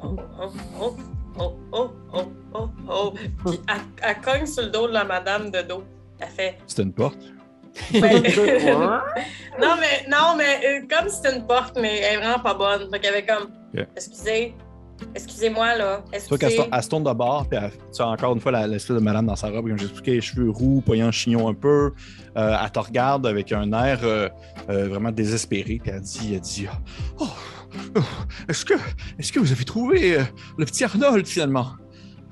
[0.02, 0.96] oh, oh, oh.
[1.38, 3.14] Oh, oh, oh, oh, oh.
[3.46, 5.84] Puis elle, elle cogne sur le dos de la madame de dos.
[6.18, 6.58] Elle fait.
[6.66, 7.18] C'était une porte?
[9.62, 12.90] Non, mais, non, mais euh, comme c'était une porte, mais elle est vraiment pas bonne.
[12.92, 13.48] Fait qu'elle avait comme.
[13.96, 14.54] Excusez,
[15.14, 16.04] Excusez-moi, là.
[16.30, 18.40] Vois qu'elle se tourne- elle se tourne de bord, puis elle- tu as encore une
[18.40, 21.50] fois la- l'espèce de madame dans sa robe, comme j'expliquais, les cheveux roux, poignant chignon
[21.50, 21.92] un peu.
[22.38, 24.30] Euh, elle te regarde avec un air euh,
[24.68, 26.68] vraiment désespéré, puis elle dit, elle dit
[27.20, 27.28] Oh,
[27.98, 28.00] oh,
[28.48, 28.74] est-ce que,
[29.20, 30.18] est que vous avez trouvé
[30.58, 31.68] le petit Arnold finalement?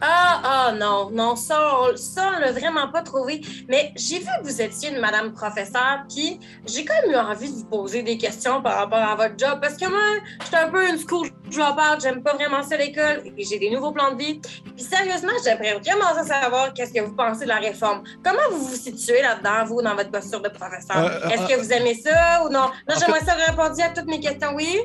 [0.06, 3.40] Ah, ah, non, non, ça, on, ça, on l'a vraiment pas trouvé.
[3.70, 7.50] Mais j'ai vu que vous étiez une madame professeure, puis j'ai quand même eu envie
[7.50, 10.02] de vous poser des questions par rapport à votre job, parce que moi,
[10.44, 13.94] j'étais un peu une school dropout, j'aime pas vraiment ça l'école, et j'ai des nouveaux
[13.94, 14.42] plans de vie.
[14.76, 18.04] Puis sérieusement, j'aimerais vraiment ça savoir qu'est-ce que vous pensez de la réforme.
[18.26, 20.98] Comment vous vous situez là-dedans, vous, dans votre posture de professeur?
[20.98, 22.72] Euh, Est-ce euh, que vous aimez ça ou non?
[22.90, 24.80] Non, j'aimerais ça répondre à toutes mes questions, oui?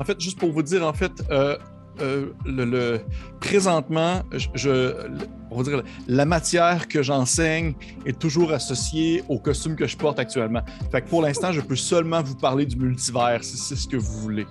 [0.00, 1.58] En fait, juste pour vous dire, en fait, euh,
[2.00, 3.00] euh, le,
[3.40, 4.22] présentement,
[4.54, 4.94] je,
[5.50, 10.18] on va dire, la matière que j'enseigne est toujours associée au costume que je porte
[10.18, 10.62] actuellement.
[10.90, 13.96] Fait que pour l'instant, je peux seulement vous parler du multivers, si c'est ce que
[13.96, 14.46] vous voulez.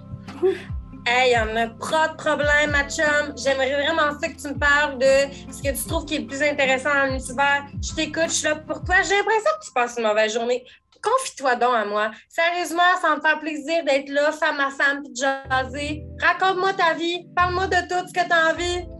[1.08, 3.36] Hey, en a pas de problème, ma chum.
[3.38, 6.26] J'aimerais vraiment ça que tu me parles de ce que tu trouves qui est le
[6.26, 7.64] plus intéressant dans l'univers.
[7.80, 8.96] Je t'écoute, je suis là pour toi.
[9.04, 10.64] J'ai l'impression que tu passes une mauvaise journée.
[11.06, 12.12] Confie-toi donc à moi.
[12.28, 16.04] Sérieusement, ça me fait plaisir d'être là, femme à femme, puis de jaser.
[16.20, 17.28] Raconte-moi ta vie.
[17.36, 18.95] Parle-moi de tout ce que tu as envie.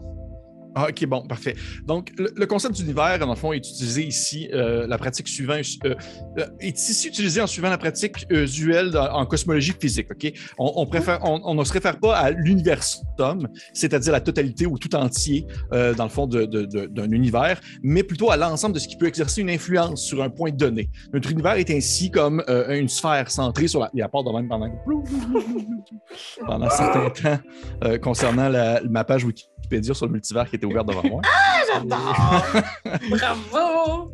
[0.78, 1.56] Ah, ok, bon, parfait.
[1.86, 4.50] Donc, le, concept d'univers, dans le fond, est utilisé ici.
[4.52, 5.94] euh, la pratique suivante euh,
[6.38, 10.08] euh, est ici utilisé en suivant la pratique usuelle en cosmologie physique.
[10.10, 14.94] Ok, on, préfère, on, ne se réfère pas à l'universum, c'est-à-dire la totalité ou tout
[14.94, 19.40] entier, dans le fond, d'un univers, mais plutôt à l'ensemble de ce qui peut exercer
[19.40, 20.90] une influence sur un point donné.
[21.14, 23.90] Notre univers est ainsi comme une sphère centrée sur la.
[23.94, 24.68] Il part de même pendant
[26.46, 30.88] pendant un certain temps concernant la- ma page Wikipédia sur le multivers qui était ouverte
[30.88, 31.20] devant moi.
[33.10, 34.10] Bravo!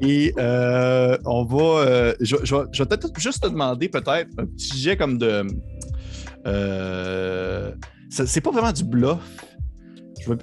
[0.00, 1.62] Et euh, on va.
[1.80, 5.18] euh, je, je vais- je vais peut-être juste te demander, peut-être, un petit jet comme
[5.18, 5.46] de.
[6.46, 7.72] Euh,
[8.10, 9.18] c'est pas vraiment du bluff.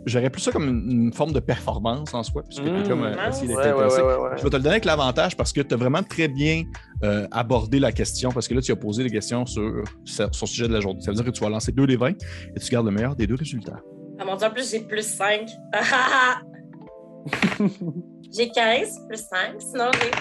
[0.05, 3.15] J'aurais plus ça comme une, une forme de performance en soi, puisque Mmh, comme euh,
[3.75, 4.37] Ouais, ouais, ouais.
[4.37, 6.63] Je vais te le donner avec l'avantage parce que tu as vraiment très bien
[7.03, 10.45] euh, abordé la question, parce que là, tu as posé des questions sur, sur son
[10.45, 11.01] sujet de la journée.
[11.01, 13.13] Ça veut dire que tu vas lancer deux des 20 et tu gardes le meilleur
[13.17, 13.81] des deux résultats.
[14.19, 15.47] Ah mon dieu, en plus, j'ai plus 5.
[18.35, 19.55] j'ai 15 plus 5.
[19.59, 20.11] Sinon, j'ai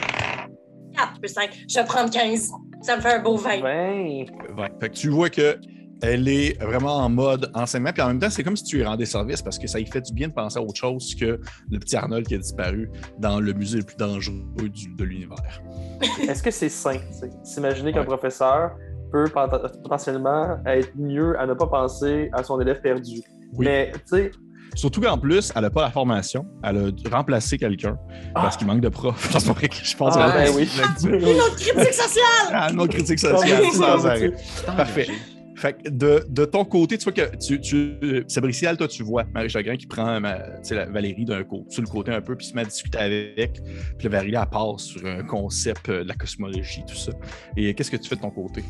[0.97, 1.51] 4 plus 5.
[1.69, 2.51] Je vais prendre 15.
[2.83, 3.61] Ça me fait un beau 20.
[3.61, 4.25] Ben,
[4.57, 4.69] Ouais.
[4.81, 5.59] Fait que tu vois que
[6.05, 8.85] elle est vraiment en mode enseignement, puis en même temps, c'est comme si tu lui
[8.85, 11.39] rendais service parce que ça lui fait du bien de penser à autre chose que
[11.71, 15.63] le petit Arnold qui a disparu dans le musée le plus dangereux du- de l'univers.
[16.29, 16.99] est-ce que c'est sain?
[17.45, 18.07] S'imaginer qu'un Ouais.
[18.07, 18.73] professeur
[19.13, 23.21] peut pot- potentiellement être mieux à ne pas penser à son élève perdu.
[23.55, 23.67] Oui.
[23.67, 24.31] Mais, tu sais,
[24.75, 27.99] Surtout qu'en plus, elle n'a pas la formation, elle a remplacé quelqu'un
[28.33, 29.31] parce qu'il manque de profs.
[29.85, 30.69] Je pense ah, qu'elle ben oui.
[31.05, 32.51] Une autre critique sociale!
[32.53, 34.33] Ah, non, critique Ah, sociale, sans arrêt.
[34.65, 35.09] Parfait.
[35.57, 39.25] Fait que de, de ton côté, tu vois que tu, tu Sabricial, toi, tu vois
[39.35, 40.39] Marie Chagrin qui prend ma-
[40.71, 43.61] la Valérie d'un côté, sur le côté un peu, puis se met à discuter avec.
[43.99, 47.13] Puis la Valérie, elle passe sur un concept euh, de la cosmologie, tout ça.
[47.57, 48.65] Et qu'est-ce que tu fais de ton côté?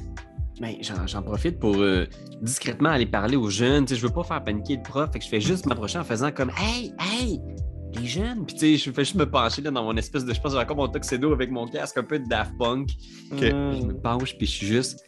[0.63, 2.07] Ben, j'en, profite pour euh,
[2.41, 3.89] discrètement aller parler aux jeunes.
[3.89, 6.05] Sais, je veux pas faire paniquer le prof, fait que je fais juste m'approcher en
[6.05, 7.41] faisant comme Hey, hey,
[7.95, 8.47] les jeunes.
[8.47, 10.33] Puis tu sais, je fais juste me pencher là, dans mon espèce de.
[10.33, 12.91] Je pense j'ai encore mon tuxedo avec mon casque un peu de Daft Punk.
[13.33, 13.41] Ok.
[13.41, 15.05] Je me penche, puis je suis juste.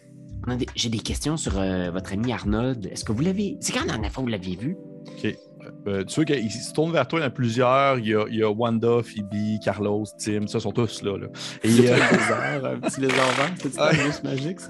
[0.49, 2.87] On a des- J'ai des questions sur euh, votre ami Arnold.
[2.87, 3.57] Est-ce que vous l'avez.
[3.61, 4.77] C'est quand la dernière fois que vous l'aviez vu?
[5.87, 7.99] Euh, tu vois qu'il se tourne vers toi, il y en a plusieurs.
[7.99, 11.17] Il y a, il y a Wanda, Phoebe, Carlos, Tim, ça sont tous là.
[11.19, 11.27] là.
[11.63, 14.69] Et, Il y euh, a un lézard, un petit lézard vert, c'est juste magique, ça?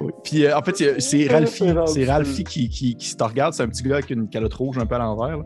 [0.00, 0.10] Oui.
[0.24, 3.54] Puis euh, en fait, c'est Ralphie, c'est Ralphie qui, qui, qui te regarde.
[3.54, 5.38] C'est un petit gars avec une calotte rouge un peu à l'envers.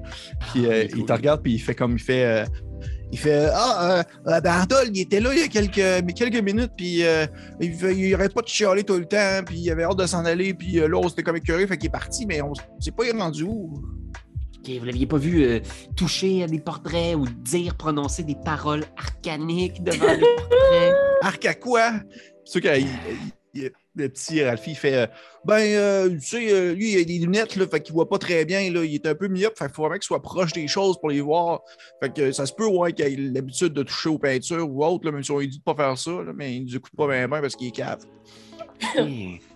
[0.53, 2.25] Puis Ah, euh, il te regarde, puis il fait comme il fait.
[2.25, 2.45] euh,
[3.13, 6.15] il fait Ah, euh, euh, ben Arnold, il était là il y a quelques, mais
[6.15, 7.27] quelques minutes, puis euh,
[7.61, 10.25] il, il arrête pas de chialer tout le temps, puis il avait hâte de s'en
[10.25, 12.91] aller, puis euh, là, on s'était comme écœuré, fait qu'il est parti, mais on sait
[12.91, 13.83] pas, il est rendu où.
[14.65, 15.59] Ok, vous l'aviez pas vu euh,
[15.97, 20.95] toucher à des portraits ou dire, prononcer des paroles arcaniques devant les portraits?
[21.23, 21.93] Arc à quoi?
[22.55, 22.87] Que il-
[23.55, 25.07] il- le petit Ralphie, fait euh,
[25.45, 28.17] Ben, euh, tu sais, euh, lui, il a des lunettes, là, fait qu'il voit pas
[28.19, 30.53] très bien, là, il est un peu myope, fait qu'il faut vraiment qu'il soit proche
[30.53, 31.61] des choses pour les voir.
[32.03, 35.05] Fait que ça se peut, ouais, qu'il ait l'habitude de toucher aux peintures ou autre,
[35.05, 36.93] là, même si on lui dit de pas faire ça, là, mais il nous écoute
[36.97, 38.05] pas bien, bien parce qu'il est cave.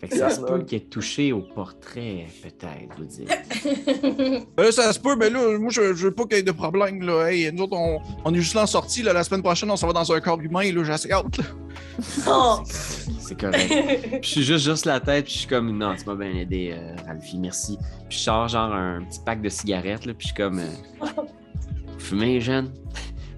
[0.00, 3.30] Fait que ça se peut qu'il ait touché au portrait, peut-être, vous dites.
[4.58, 6.52] Euh, ça se peut, mais là, moi, je, je veux pas qu'il y ait de
[6.52, 7.30] problème, là.
[7.30, 9.76] Hey, nous autres, on, on est juste là en sortie, là, la semaine prochaine, on
[9.76, 11.40] s'en va dans un corps humain, là, j'ai assez hâte.
[12.26, 12.58] Oh.
[13.20, 13.68] C'est correct.
[14.10, 16.34] Puis je suis juste, juste la tête, puis je suis comme, non, tu m'as bien
[16.34, 17.78] aidé, euh, Ralphie, merci.
[18.08, 21.06] Puis je sors genre un petit pack de cigarettes, là, puis je suis comme, euh,
[21.98, 22.72] fumez, jeune.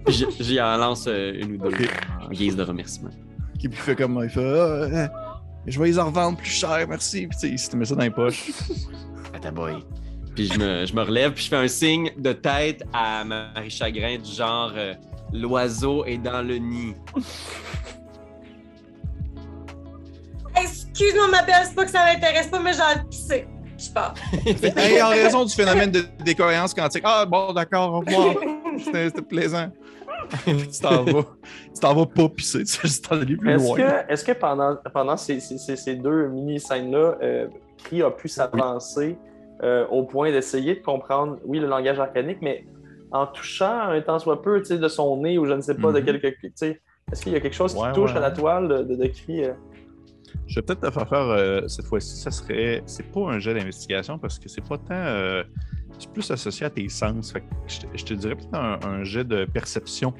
[0.06, 1.86] Puis j'y en lance euh, une ou deux
[2.22, 3.10] en guise de remerciement.
[3.58, 5.10] Qui puis il fait comme il fait
[5.66, 7.26] je vais les en revendre plus cher, merci.
[7.26, 8.50] Puis tu sais, il se te met ça dans les poches.
[9.34, 9.76] Attends, boy.
[10.34, 13.70] Puis je me, je me relève, puis je fais un signe de tête à Marie
[13.70, 14.94] Chagrin du genre euh,
[15.32, 16.94] l'oiseau est dans le nid.
[20.56, 23.46] Excuse-moi, ma belle, c'est pas que ça m'intéresse pas, mais j'ai envie de pisser.
[23.78, 24.14] Je pars.
[24.76, 27.02] Hey, en raison du phénomène de décohérence quantique.
[27.04, 28.36] Ah, bon, d'accord, au revoir.
[28.78, 29.70] C'était plaisant.
[30.44, 31.22] tu t'en vas.
[31.74, 33.76] Tu t'en vas pas pisser, tu juste t'en aller plus Est-ce loin.
[33.76, 37.48] que, est-ce que pendant, pendant ces, ces- ces- ces deux mini-scènes-là, euh,
[37.84, 39.16] Cree a pu s'avancer
[39.62, 42.64] euh, au point d'essayer de comprendre, oui, le langage arcanique, mais
[43.12, 46.00] en touchant un tant soit peu de son nez ou je ne sais pas, de
[46.00, 46.04] Mhm.
[46.20, 46.26] quelque.
[47.12, 48.16] Est-ce qu'il y a quelque chose qui Ouais, touche ouais.
[48.16, 49.52] à la toile de, de, Cree, euh?
[50.46, 52.82] Je vais peut-être te faire faire euh, cette fois-ci, ça serait.
[52.86, 54.94] C'est pas un jet d'investigation parce que c'est pas tant.
[55.98, 57.32] C'est plus associé à tes sens.
[57.32, 60.14] Fait que je, te, je te dirais peut-être un, un jet de perception.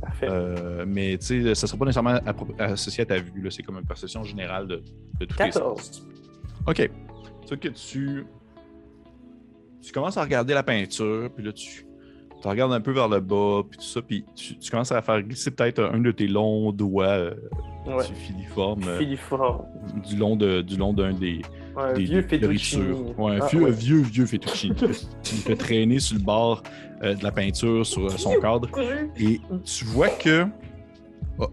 [0.00, 0.28] Parfait.
[0.28, 2.20] Euh, mais tu sais, ça sera pas nécessairement
[2.58, 3.50] associé à ta vue.
[3.50, 4.82] C'est comme une perception générale de,
[5.20, 5.54] de tous tes sens.
[5.54, 6.08] 14.
[6.66, 6.90] OK.
[7.46, 8.26] Tu que tu.
[9.80, 11.85] Tu commences à regarder la peinture, puis là, tu,
[12.46, 15.02] tu regardes un peu vers le bas, puis tout ça, puis tu, tu commences à
[15.02, 17.34] faire glisser peut-être un de tes longs doigts euh,
[17.86, 18.04] Ouais.
[18.04, 19.64] filiformes euh, Filiforme.
[20.08, 21.40] du long de du long d'un des,
[21.76, 22.36] Ouais, un des, vieux des.
[23.18, 23.68] Ouais, Ah, vieux, ouais.
[23.68, 24.74] un vieux, vieux Fettuccine.
[24.80, 26.62] Il fait traîner sur le bord
[27.02, 28.68] euh, de la peinture, sur euh, son cadre.
[29.18, 30.46] Et tu vois que,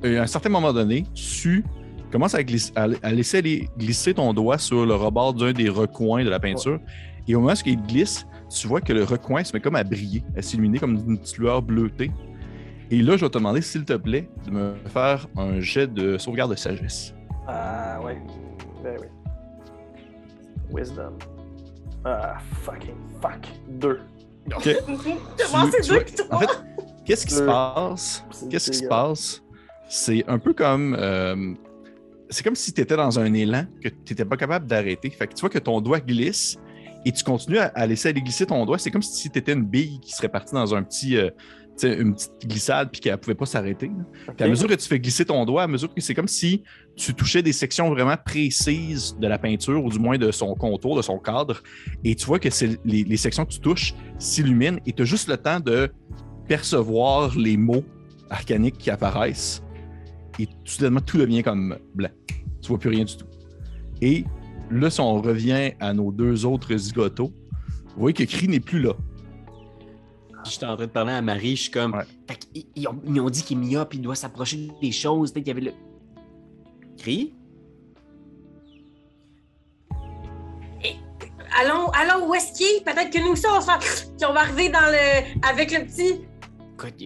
[0.05, 1.63] euh, à un certain moment donné, tu
[2.11, 5.69] commences à, glisser- à- à laisser aller glisser ton doigt sur le rebord d'un des
[5.69, 6.79] recoins de la peinture.
[7.27, 9.83] Et au moment où il glisse, tu vois que le recoin se met comme à
[9.83, 12.11] briller, à s'illuminer comme une petite lueur bleutée.
[12.91, 16.17] Et là, je vais te demander, s'il te plaît, de me faire un jet de
[16.17, 17.13] sauvegarde de sagesse.
[17.47, 18.21] Ah, ouais.
[18.83, 19.07] Ben oui.
[20.71, 21.17] Wisdom.
[22.05, 23.47] Ah, fucking fuck.
[23.69, 23.99] Deux.
[24.55, 24.69] OK.
[25.51, 26.63] Comment c'est deux En fait,
[27.05, 28.25] qu'est-ce qui se passe?
[28.31, 29.41] C'est Qu'est-ce qui se passe?
[29.87, 30.95] C'est un peu comme.
[30.99, 31.53] euh,
[32.29, 35.09] c'est comme si tu étais dans un élan que tu n'étais pas capable d'arrêter.
[35.09, 36.57] Fait que tu vois que ton doigt glisse
[37.05, 38.77] et tu continues à, à laisser aller glisser ton doigt.
[38.77, 41.17] C'est comme si tu étais une bille qui serait partie dans un petit.
[41.17, 41.29] euh,
[41.81, 43.89] une petite glissade puis qu'elle ne pouvait pas s'arrêter.
[44.37, 46.63] Puis à mesure que tu fais glisser ton doigt, à mesure que c'est comme si
[46.95, 50.95] tu touchais des sections vraiment précises de la peinture, ou du moins de son contour,
[50.95, 51.63] de son cadre,
[52.03, 52.49] et tu vois que
[52.85, 55.91] les sections que tu touches s'illuminent, et tu as juste le temps de
[56.47, 57.83] percevoir les mots
[58.29, 59.63] arcaniques qui apparaissent,
[60.37, 62.11] et soudainement tout devient comme blanc.
[62.61, 63.25] Tu vois plus rien du tout.
[63.99, 64.25] Et
[64.71, 67.31] là, si on revient à nos deux autres zigotos,
[67.95, 68.93] vous voyez que Cri n'est plus là.
[70.45, 71.93] J'étais en train de parler à Marie, je suis comme.
[71.93, 72.03] Ouais.
[72.27, 75.31] Fait qu'ils- ils, ont, ils ont dit qu'il est myope, il doit s'approcher des choses.
[75.31, 75.73] Peut-être qu'il y avait le.
[76.97, 77.33] Cri?
[81.61, 82.83] Allons, allons, où est-ce qu'il est?
[82.83, 85.47] Peut-être que nous aussi, on, s'en- puis on va arriver dans le...
[85.47, 86.21] avec le petit.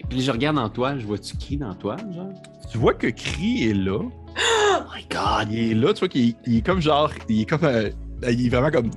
[0.08, 2.30] Puis je regarde dans la toile, je vois-tu Cri dans la toile, genre?
[2.72, 4.00] Tu vois que Cri est là.
[4.38, 5.48] Oh my god!
[5.52, 7.10] Il est là, tu vois qu'il il est comme genre.
[7.28, 7.64] Il est comme.
[7.64, 7.90] euh,
[8.30, 8.90] il est vraiment comme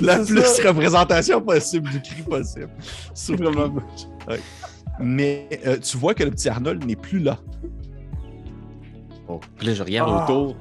[0.00, 0.68] la plus ça.
[0.68, 2.70] représentation possible du cri possible.
[3.14, 3.72] C'est vraiment.
[4.28, 4.40] Ouais.
[5.00, 7.38] Mais euh, tu vois que le petit Arnold n'est plus là.
[9.28, 9.40] Oh.
[9.58, 10.24] Puis là, je regarde Ah.
[10.24, 10.56] autour.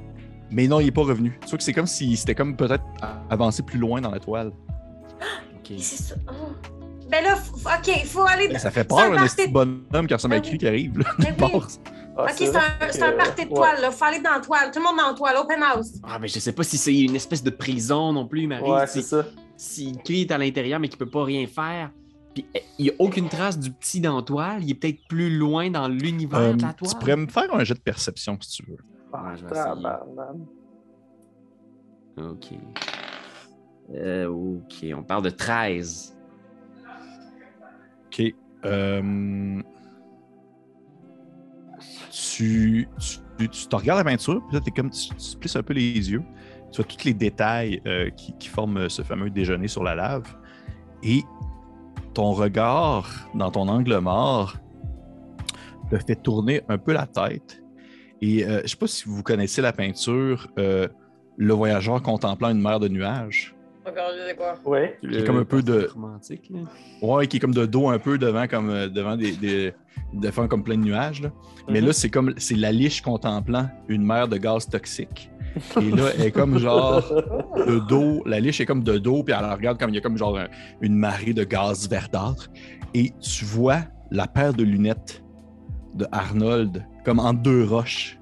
[0.52, 1.38] Mais non, il n'est pas revenu.
[1.44, 2.84] Tu vois que c'est comme s'il s'était comme peut-être
[3.30, 4.52] avancé plus loin dans la toile.
[5.58, 5.74] Ok.
[5.80, 6.16] C'est ça.
[6.30, 6.34] Oh.
[7.10, 8.58] Ben là, OK, il faut aller.
[8.60, 10.98] Ça fait peur, un petit bonhomme qui ressemble à Ah qui arrive.
[11.00, 11.06] Là,
[12.18, 13.92] Ah, OK, c'est un, que- c'est un party de toile, là.
[13.92, 14.72] Faut aller dans la toile.
[14.72, 15.36] Tout le monde dans la toile.
[15.38, 15.94] Open house.
[16.04, 18.70] Ah, mais je sais pas si c'est une espèce de prison non plus, Marie.
[18.70, 19.26] Ouais, si, c'est ça.
[19.58, 21.92] si Cri est à l'intérieur, mais qu'il peut pas rien faire.
[22.34, 24.64] Puis eh, il n'y a aucune trace du petit dans la toile.
[24.64, 26.92] Il est peut-être plus loin dans l'univers Euh, de la toile.
[26.92, 28.78] tu pourrais me faire un jet de perception si tu veux.
[29.14, 29.52] Ah, Ouais, je vais.
[32.18, 32.48] Ok.
[33.94, 36.16] Euh, ok, on parle de 13.
[38.08, 38.34] OK.
[38.66, 39.62] Euh,
[42.16, 42.88] tu,
[43.38, 46.24] te regardes la peinture, puis tu, plisses un peu les yeux.
[46.72, 50.24] Tu vois tous les détails euh, qui, forment euh, ce fameux déjeuner sur la lave.
[51.04, 51.24] Et
[52.14, 54.56] ton regard dans ton angle mort
[55.90, 57.62] te fait tourner un peu la tête.
[58.22, 62.80] Et euh, je sais pas si vous connaissez la peinture Le voyageur contemplant une mer
[62.80, 63.56] de nuages.
[64.38, 64.56] Quoi?
[64.66, 64.98] Ouais.
[65.00, 66.50] Qui est comme un peu de- romantique.
[66.50, 66.60] Là.
[67.02, 69.74] Ouais, qui est comme de dos un peu devant, comme euh, devant des, des
[70.14, 71.22] devant comme plein de nuages.
[71.22, 71.32] là.
[71.70, 71.88] Mais Mhm.
[71.88, 75.30] là, c'est comme c'est la liche contemplant une mer de gaz toxique.
[75.80, 77.02] Et là, elle est comme genre
[77.68, 80.02] de dos, la liche est comme de dos, puis elle regarde comme il y a
[80.02, 80.48] comme genre un-
[80.82, 82.50] une marée de gaz verdâtre.
[82.94, 83.80] Et tu vois
[84.12, 85.24] la paire de lunettes
[85.94, 88.20] de Arnold comme en deux roches.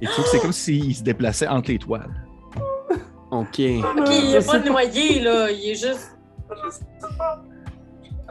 [0.00, 2.24] Et tu vois que c'est comme s'il se déplaçait entre les toiles.
[3.30, 3.40] Ok.
[3.40, 5.50] OK, il Je est pas sais noyé, là.
[5.50, 6.16] Il est juste.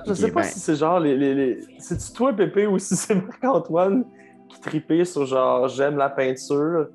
[0.08, 1.16] Je sais pas ben- si c'est genre les.
[1.18, 1.60] les, les...
[1.80, 4.06] C'est-tu toi, Pépé, ou si c'est Marc-Antoine
[4.50, 6.88] qui tripait sur genre j'aime la peinture,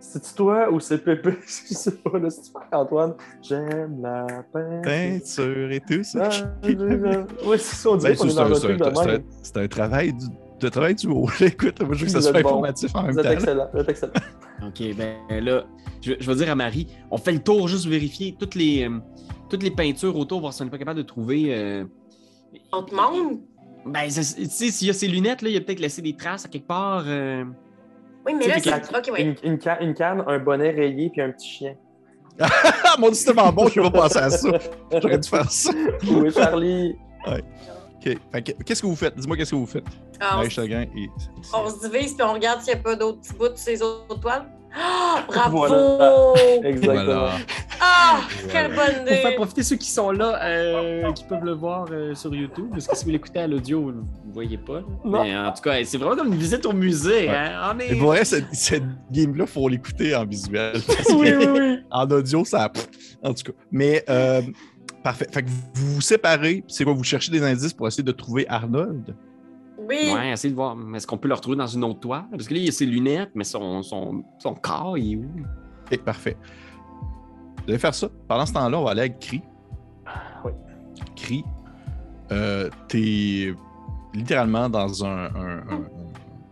[0.00, 1.30] C'est-tu toi ou c'est Pépé?
[1.46, 3.14] Je sais pas, là, c'est Antoine.
[3.42, 4.82] J'aime la peinture.
[4.82, 6.28] Peinture et tout ça.
[6.64, 8.90] Oui, c'est ça, on dirait Ben, qu'on est c'est dans un, le c'est truc un-
[8.90, 9.22] de c'est un- même.
[9.42, 10.26] c'est un travail du,
[10.60, 11.28] de travail du haut.
[11.40, 12.48] Écoute, moi, je veux que ça soit bon.
[12.48, 13.32] informatif en même Vous êtes temps.
[13.32, 14.12] excellent, vous êtes excellent.
[14.66, 15.64] OK, ben là,
[16.00, 18.98] je, je vais dire à Marie, on fait le tour juste vérifier toutes les, euh,
[19.50, 21.54] toutes les peintures autour, voir si on n'est pas capable de trouver.
[21.54, 21.84] euh,
[22.72, 23.40] On te montre?
[23.86, 26.44] Ben, tu sais, s'il y a ses lunettes, là, il a peut-être laissé des traces
[26.44, 27.04] à quelque part.
[27.06, 27.44] euh.
[28.26, 28.74] Oui, mais là, c'est.
[28.96, 29.22] Ok, oui.
[29.22, 31.74] Une, une, ca- une canne, un bonnet rayé puis un petit chien.
[32.40, 32.48] Ah,
[32.98, 34.50] mon Dieu, c'est tellement bon, je vais pas penser à ça.
[34.92, 35.70] J'aurais dû faire ça.
[36.10, 36.94] Oui, Charlie.
[37.26, 38.16] OK.
[38.64, 39.16] Qu'est-ce que vous faites?
[39.16, 39.84] Dis-moi qu'est-ce que vous faites?
[40.20, 41.10] Ah, on, Marie Chagrin et...
[41.54, 43.82] on se divise puis on regarde s'il n'y a pas d'autres petits bouts de ces
[43.82, 44.46] autres toiles.
[44.76, 45.58] Ah, bravo!
[45.58, 46.32] Voilà.
[46.68, 47.04] Exactement.
[47.04, 47.30] Voilà.
[47.80, 49.34] Ah, quelle bonne Pour faire idée!
[49.36, 52.96] profiter ceux qui sont là, euh, qui peuvent le voir euh, sur YouTube, parce que
[52.96, 54.80] si vous l'écoutez à l'audio, vous ne voyez pas.
[55.04, 55.22] Non.
[55.22, 57.28] Mais en tout cas, c'est vraiment comme une visite au musée.
[57.28, 57.36] Ouais.
[57.36, 57.72] hein.
[57.74, 57.92] On est...
[57.92, 60.80] Et pour vrai, cette, cette game-là, il faut l'écouter en visuel.
[60.86, 61.78] Parce Oui, que oui, oui.
[61.90, 62.70] En audio, ça.
[63.22, 63.58] En tout cas.
[63.70, 64.42] Mais, euh,
[65.02, 65.26] parfait.
[65.32, 66.64] Fait que vous vous séparez.
[66.68, 66.92] C'est quoi?
[66.92, 69.14] Vous cherchez des indices pour essayer de trouver Arnold?
[69.88, 70.76] Oui, Ouais, essayez de voir.
[70.94, 72.24] Est-ce qu'on peut le retrouver dans une autre toile?
[72.30, 75.16] Parce que là, il y a ses lunettes, mais son, son, son corps, il est
[75.16, 75.30] où?
[75.90, 76.36] OK, parfait.
[77.64, 78.08] Vous allez faire ça.
[78.28, 79.40] Pendant ce temps-là, on va aller avec Cri.
[80.44, 80.52] Oui.
[81.16, 81.44] Cri,
[82.32, 83.54] euh, t'es
[84.14, 85.88] littéralement dans un, un- un-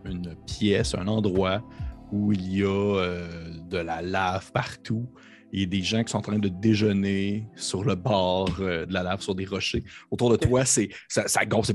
[0.05, 1.61] une pièce, un endroit
[2.11, 3.27] où il y a euh,
[3.69, 5.05] de la lave partout
[5.53, 9.03] et des gens qui sont en train de déjeuner sur le bord euh, de la
[9.03, 9.83] lave, sur des rochers.
[10.11, 11.73] Autour de toi, c'est ça, ça gonfle,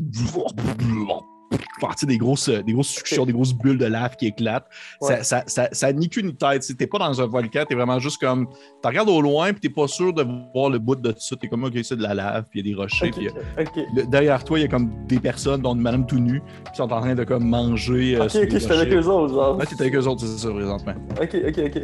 [1.80, 4.66] partir des grosses, des grosses suctions, des grosses bulles de lave qui éclatent.
[5.00, 5.22] Ça, Ouais.
[5.24, 6.62] ça, ça, ça ni queue ni tête.
[6.62, 8.46] Tu n'es pas dans un volcan, tu es vraiment juste comme.
[8.82, 11.20] Tu regardes au loin, puis tu n'es pas sûr de voir le bout de tout
[11.20, 11.36] ça.
[11.36, 13.08] Tu es comme, OK, c'est de la lave, puis il y a des rochers.
[13.08, 16.06] Ok, puis, euh, le- derrière toi, il y a comme des personnes, dont une madame
[16.06, 18.16] tout nue, qui sont en train de comme manger.
[18.16, 19.56] euh, Ok, sur ok, je suis avec eux autres, genre.
[19.58, 20.94] Ouais, tu es avec eux autres, c'est ça, présentement.
[21.20, 21.82] Ok, ok, ok.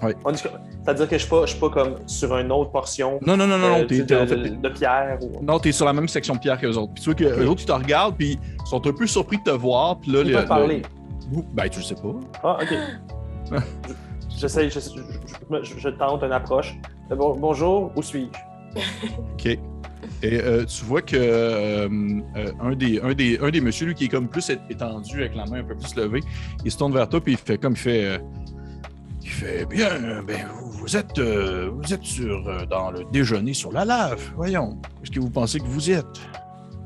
[0.00, 0.48] Que-
[0.84, 3.46] C'est-à-dire que je suis pas, je suis pas comme sur une autre portion Non, non,
[3.46, 5.18] non, non, euh, non, t'es- de, en fait, pierre.
[5.22, 5.44] Ou...
[5.44, 6.92] non, t'es sur la même section de pierre que les autres.
[6.94, 9.38] Puis tu vois que les autres, ils te regardent, puis ils sont un peu surpris
[9.38, 9.98] de te voir.
[10.00, 10.82] Puis là, Ils le- peuvent le- parler.
[11.54, 12.14] Ben, tu le sais pas.
[12.42, 12.74] Ah, ok.
[13.52, 13.58] Je-
[14.38, 16.74] J'essaie, je, je- je- je tente une approche.
[17.10, 18.80] Euh, bon- bonjour, où suis-je?
[19.34, 19.46] OK.
[20.22, 21.88] Et euh, tu vois que euh,
[22.36, 25.34] euh, un, des, un, des, un des messieurs, lui, qui est comme plus étendu, avec
[25.34, 26.20] la main un peu plus levée,
[26.64, 28.20] il se tourne vers toi, puis il fait comme il fait.
[29.30, 33.70] Il fait bien, ben, vous, êtes, euh, vous êtes sur, euh, dans le déjeuner sur
[33.70, 34.32] la lave.
[34.34, 36.20] Voyons, est-ce que vous pensez que vous y êtes?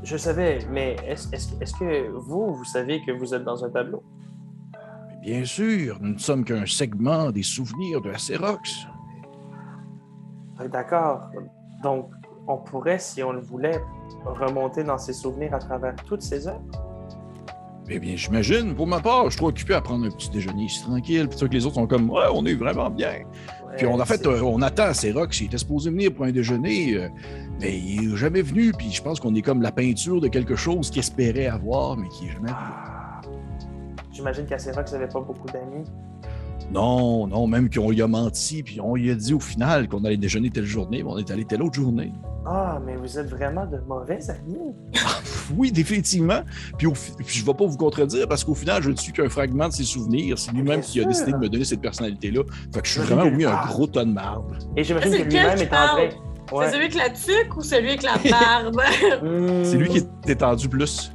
[0.02, 4.02] Je savais, mais est-ce que vous, vous savez que vous êtes dans un tableau?
[5.22, 8.88] Bien sûr, nous ne sommes qu'un segment des souvenirs de la Xerox.
[10.58, 11.30] Ah, D'accord.
[11.82, 12.10] Donc,
[12.46, 13.80] on pourrait, si on le voulait,
[14.26, 16.60] remonter dans ses souvenirs à travers toutes ces œuvres?
[17.88, 20.64] Eh bien, j'imagine, pour ma part, je suis trop occupé à prendre un petit déjeuner
[20.64, 23.12] ici tranquille, puis que les autres sont comme, ouais, on est vraiment bien.
[23.76, 26.94] Puis on, en fait, euh, on attend Xerox, il était supposé venir pour un déjeuner,
[26.94, 27.08] euh,
[27.60, 30.56] mais il n'est jamais venu, puis je pense qu'on est comme la peinture de quelque
[30.56, 32.54] chose qu'il espérait avoir, mais qui n'est jamais venu.
[32.54, 33.20] Ah.
[34.12, 35.84] J'imagine qu'à n'avez pas beaucoup d'amis.
[36.72, 40.04] Non, non, même qu'on lui a menti, puis on lui a dit au final qu'on
[40.04, 42.12] allait déjeuner telle journée, mais on est allé telle autre journée.
[42.46, 44.74] Ah, mais vous êtes vraiment de mauvais amis.
[45.54, 46.40] Oui, définitivement.
[46.78, 48.96] Puis, au fi- puis je ne vais pas vous contredire, parce qu'au final, je ne
[48.96, 50.38] suis qu'un fragment de ses souvenirs.
[50.38, 52.40] C'est lui-même qui a décidé de me donner cette personnalité-là.
[52.72, 54.56] Fait que je suis vraiment, oui, un gros tas de marde.
[54.74, 55.86] Et j'imagine C'est que lui-même qui est en train.
[55.86, 56.00] parle?
[56.50, 56.64] Ouais.
[56.66, 58.80] C'est celui avec la tuque ou celui avec la barbe?
[59.64, 61.12] C'est lui qui est étendu plus.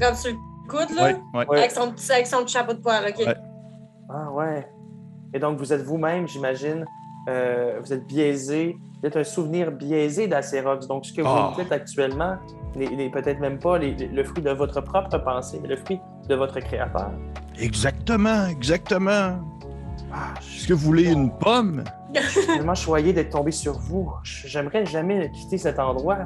[0.00, 0.36] Comme sur le
[0.68, 1.04] coude, là?
[1.04, 1.16] Ouais,
[1.48, 1.58] ouais.
[1.58, 3.26] Avec, son petit, avec son chapeau de poil, OK.
[3.26, 3.34] Ouais.
[4.10, 4.64] Ah ouais.
[5.34, 6.84] Et donc, vous êtes vous-même, j'imagine,
[7.28, 10.86] euh, vous êtes biaisé, vous êtes un souvenir biaisé d'Acérox.
[10.86, 11.52] Donc, ce que Ah.
[11.56, 12.36] vous dites actuellement
[12.76, 16.34] n'est peut-être même pas les- le fruit de votre propre pensée, mais le fruit de
[16.34, 17.10] votre créateur.
[17.58, 19.38] Exactement, exactement.
[20.14, 21.84] Ah, Est-ce que vous voulez une pomme?
[22.14, 24.12] Je suis tellement choyé d'être tombé sur vous.
[24.24, 26.18] J'aimerais jamais quitter cet endroit.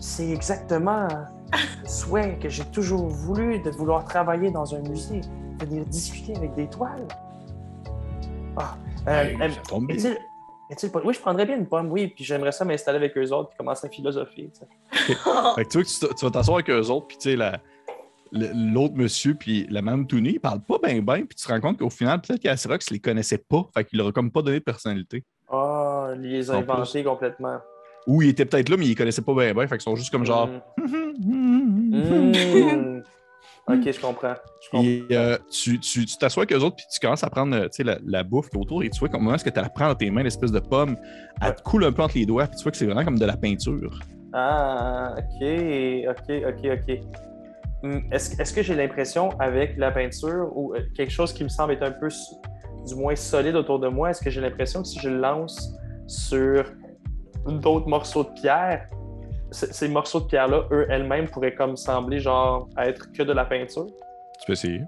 [0.00, 1.06] C'est exactement
[1.52, 5.20] le souhait que j'ai toujours voulu de vouloir travailler dans un musée,
[5.60, 7.06] venir discuter avec des toiles.
[9.08, 9.96] Euh, Hey, euh, ça tombe bien.
[9.96, 10.18] est-il-
[10.70, 13.30] est-il pas- Oui, je prendrais bien une pomme, oui, puis j'aimerais ça m'installer avec eux
[13.32, 14.50] autres puis commencer à philosopher.
[14.90, 17.60] Fait que tu vois que tu, vas t'asseoir avec eux autres, puis tu sais, la-
[18.32, 21.60] l'autre monsieur, puis la même Tony, ils parlent pas bien, bien, puis tu te rends
[21.60, 24.58] compte qu'au final, peut-être qu'Acerox les connaissait pas, fait qu'il leur a comme pas donné
[24.58, 25.22] de personnalité.
[25.48, 27.58] Ah, il les a En inventés complètement.
[28.08, 30.10] Ou ils étaient peut-être là, mais ils connaissaient pas bien, bien, fait qu'ils sont juste
[30.10, 30.48] comme genre.
[30.48, 30.60] Mm.
[31.18, 33.02] Mm.
[33.68, 34.34] Ok, je comprends.
[34.60, 34.84] Je comprends.
[34.86, 37.68] Et euh, tu tu- tu t'assois avec eux autres, puis tu commences à prendre euh,
[37.80, 39.88] la, la bouffe qui est autour, et tu vois comment est-ce que tu la prends
[39.88, 40.96] dans tes mains, l'espèce de pomme,
[41.42, 43.18] elle te coule un peu entre les doigts, puis tu vois que c'est vraiment comme
[43.18, 43.98] de la peinture.
[44.32, 45.46] Ah, ok,
[46.10, 47.00] ok, ok, ok.
[47.82, 51.48] Hmm, Est-ce est-ce que j'ai l'impression avec la peinture ou euh, quelque chose qui me
[51.48, 52.08] semble être un peu
[52.86, 55.72] du moins solide autour de moi, est-ce que j'ai l'impression que si je lance
[56.06, 56.64] sur
[57.46, 58.86] d'autres morceaux de pierre,
[59.56, 63.86] ces morceaux de pierre-là, eux, elles-mêmes, pourraient comme sembler genre être que de la peinture?
[64.40, 64.82] Tu peux essayer.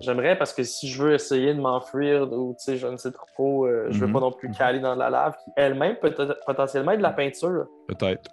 [0.00, 3.12] J'aimerais parce que si je veux essayer de m'enfuir ou tu sais, je ne sais
[3.12, 4.12] trop, euh, je veux Mhm.
[4.12, 6.12] pas non plus caler dans la lave qui elle-même peut
[6.44, 7.66] potentiellement être de la peinture.
[7.88, 8.30] Peut-être.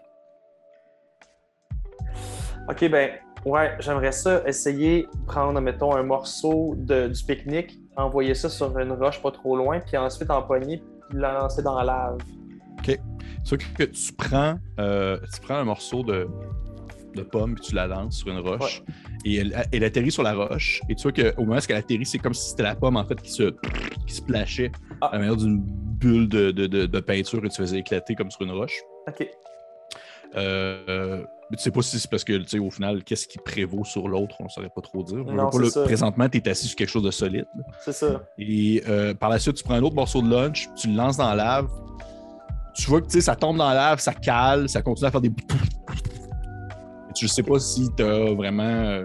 [2.69, 3.11] Ok, ben,
[3.45, 8.77] ouais, j'aimerais ça essayer de prendre, mettons, un morceau de, du pique-nique, envoyer ça sur
[8.77, 10.77] une roche pas trop loin, puis ensuite empoigner,
[11.09, 12.17] puis lancer dans la lave.
[13.49, 16.27] C'est que tu prends, euh, tu prends un morceau de,
[17.15, 18.83] de pomme puis tu la lances sur une roche
[19.25, 20.81] et elle, elle atterrit sur la roche.
[20.89, 23.05] Et tu vois qu'au moment où elle atterrit, c'est comme si c'était la pomme en
[23.05, 23.53] fait qui se,
[24.07, 24.71] qui se plashait
[25.01, 25.07] Ah.
[25.07, 28.29] à la manière d'une bulle de, de- de- de peinture et tu faisais éclater comme
[28.31, 28.79] sur une roche.
[29.07, 29.27] Ok.
[30.35, 33.39] Euh, mais tu sais pas si c'est parce que, tu sais, au final, qu'est-ce qui
[33.39, 35.23] prévaut sur l'autre, on ne saurait pas trop dire.
[35.25, 37.47] Non, pas, présentement, tu es assis sur quelque chose de solide.
[37.83, 38.21] C'est ça.
[38.37, 41.17] Et euh, par la suite, tu prends un autre morceau de lunch, tu le lances
[41.17, 41.67] dans la lave.
[42.79, 45.31] Tu vois que ça tombe dans la lave, ça cale, ça continue à faire des.
[47.13, 48.63] Tu sais pas si tu as vraiment.
[48.63, 49.03] euh,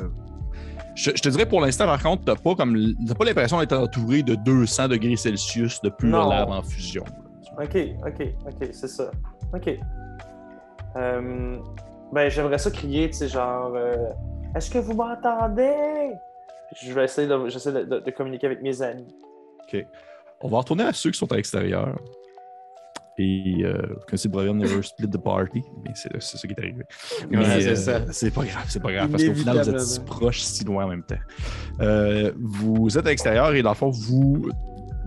[0.94, 2.76] Je, je te dirais pour l'instant, par contre, tu pas comme
[3.08, 6.28] t'as pas l'impression d'être entouré de 200 degrés Celsius de pure Non.
[6.30, 7.02] lave en fusion.
[7.60, 9.10] Ok, ok, ok, c'est ça.
[9.52, 9.76] Ok.
[10.96, 11.58] Euh,
[12.12, 13.96] ben, j'aimerais ça crier, tu sais, genre, euh,
[14.54, 16.12] est-ce que vous m'entendez?
[16.80, 19.06] Je vais essayer de, j'essaie de, de- de communiquer avec mes amis.
[20.40, 21.98] On va retourner à ceux qui sont à l'extérieur.
[23.18, 25.62] Et euh, connaissez le proverbe Never split the party.
[25.84, 26.82] Mais c'est c'est ça qui est arrivé.
[27.30, 28.00] Mais Ouais, c'est euh, ça.
[28.12, 29.08] c'est pas grave, c'est pas grave.
[29.10, 31.14] Parce qu'au final, vous êtes si proches, si loin en même temps.
[31.80, 34.48] Euh, vous êtes à l'extérieur et dans le fond, vous.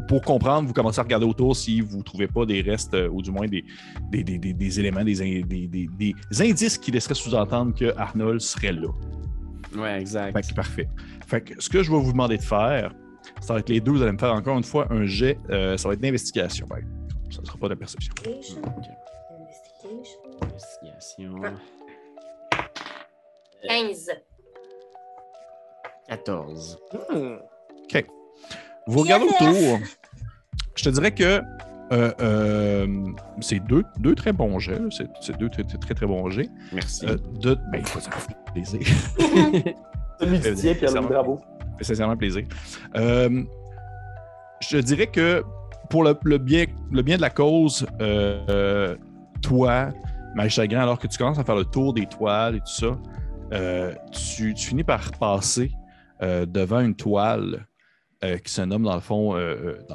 [0.08, 3.10] Pour comprendre, vous commencez à regarder autour si vous ne trouvez pas des restes, euh,
[3.10, 3.66] ou du moins des,
[4.10, 7.93] des, des- des- des éléments, des, in- des- des- des indices qui laisseraient sous-entendre que
[7.97, 8.88] Arnold serait là.
[9.76, 10.32] Ouais, exact.
[10.32, 10.88] Fait que parfait.
[11.28, 12.93] Fait que ce que je vais vous demander de faire,
[13.41, 15.89] ça va être les deux, vous allez me faire encore une fois un jet, ça
[15.89, 16.66] va être d'investigation.
[16.68, 16.86] exemple.
[17.30, 18.14] Ça ne sera pas de perception.
[18.26, 18.62] Investigation.
[18.62, 18.86] Ok.
[19.40, 20.20] Investigation.
[20.42, 21.42] Investigation.
[23.68, 24.12] 15.
[26.08, 26.80] 14.
[27.10, 27.38] Hmm.
[28.88, 29.80] Vous regardez autour,
[30.76, 31.42] je te dirais que
[31.92, 32.88] euh, euh,
[33.42, 34.80] c'est deux, deux très bons jets.
[34.90, 36.50] C'est c'est deux très, très, très, bons jets.
[36.72, 37.06] Merci.
[37.06, 38.80] Euh, de, ben, ça fait plaisir.
[40.20, 41.08] Celui du tien, Pierre-Louis Sincèrement.
[41.10, 41.40] Bravo.
[41.78, 42.44] fait sincèrement plaisir.
[42.96, 43.44] Euh,
[44.62, 45.44] je dirais que
[45.90, 48.96] pour le, bien, le bien de la cause, euh, euh,
[49.42, 49.90] toi,
[50.48, 52.98] Chagrin, alors que tu commences à faire le tour des toiles et tout ça,
[53.54, 55.72] euh, tu, finis par passer
[56.22, 57.66] euh, devant une toile
[58.44, 59.38] qui se nomme, dans le fond,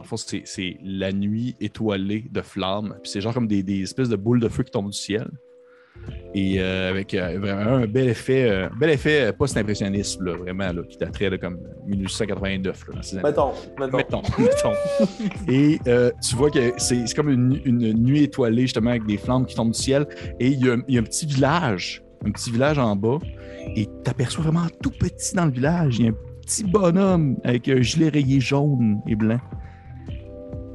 [0.05, 2.95] fond, c'est la nuit étoilée de flammes.
[3.03, 5.29] C'est genre comme des, des espèces de boules de feu qui tombent du ciel.
[6.35, 10.97] Et euh, avec euh, vraiment un bel effet, euh, bel effet post-impressionniste, vraiment, là, qui
[10.97, 12.89] daterait de comme 1889.
[12.89, 13.29] Là, dans ces années.
[13.29, 13.97] Mettons, mettons.
[13.99, 14.73] Mettons, mettons.
[15.49, 15.79] Et
[16.27, 19.55] tu vois que c'est c'est comme une, une nuit étoilée, justement, avec des flammes qui
[19.55, 20.07] tombent du ciel.
[20.41, 23.19] Et il y, a, il y a un petit village, un petit village en bas.
[23.77, 25.99] Et tu aperçois vraiment tout petit dans le village.
[25.99, 29.41] Il y a un petit bonhomme avec un gilet rayé jaune et blanc.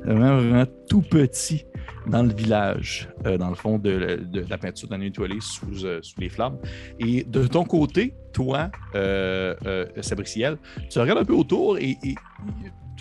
[0.06, 1.66] Vraiment, vraiment tout petit
[2.08, 6.30] dans le village, euh, dans le fond de, la peinture étoilée sous, euh, sous les
[6.30, 6.58] flammes.
[7.00, 10.58] Et de ton côté, toi, euh, Sabriciel,
[10.90, 11.98] tu regardes un peu autour et,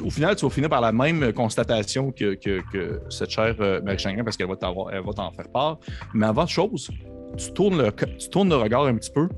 [0.04, 2.38] au final, tu vas finir par la même constatation que,
[3.08, 5.78] cette chère Marie Chagrin parce qu'elle va t'en faire part.
[6.12, 6.90] Mais avant de chose,
[7.38, 9.28] tu tournes le, tu tournes le regard un petit peu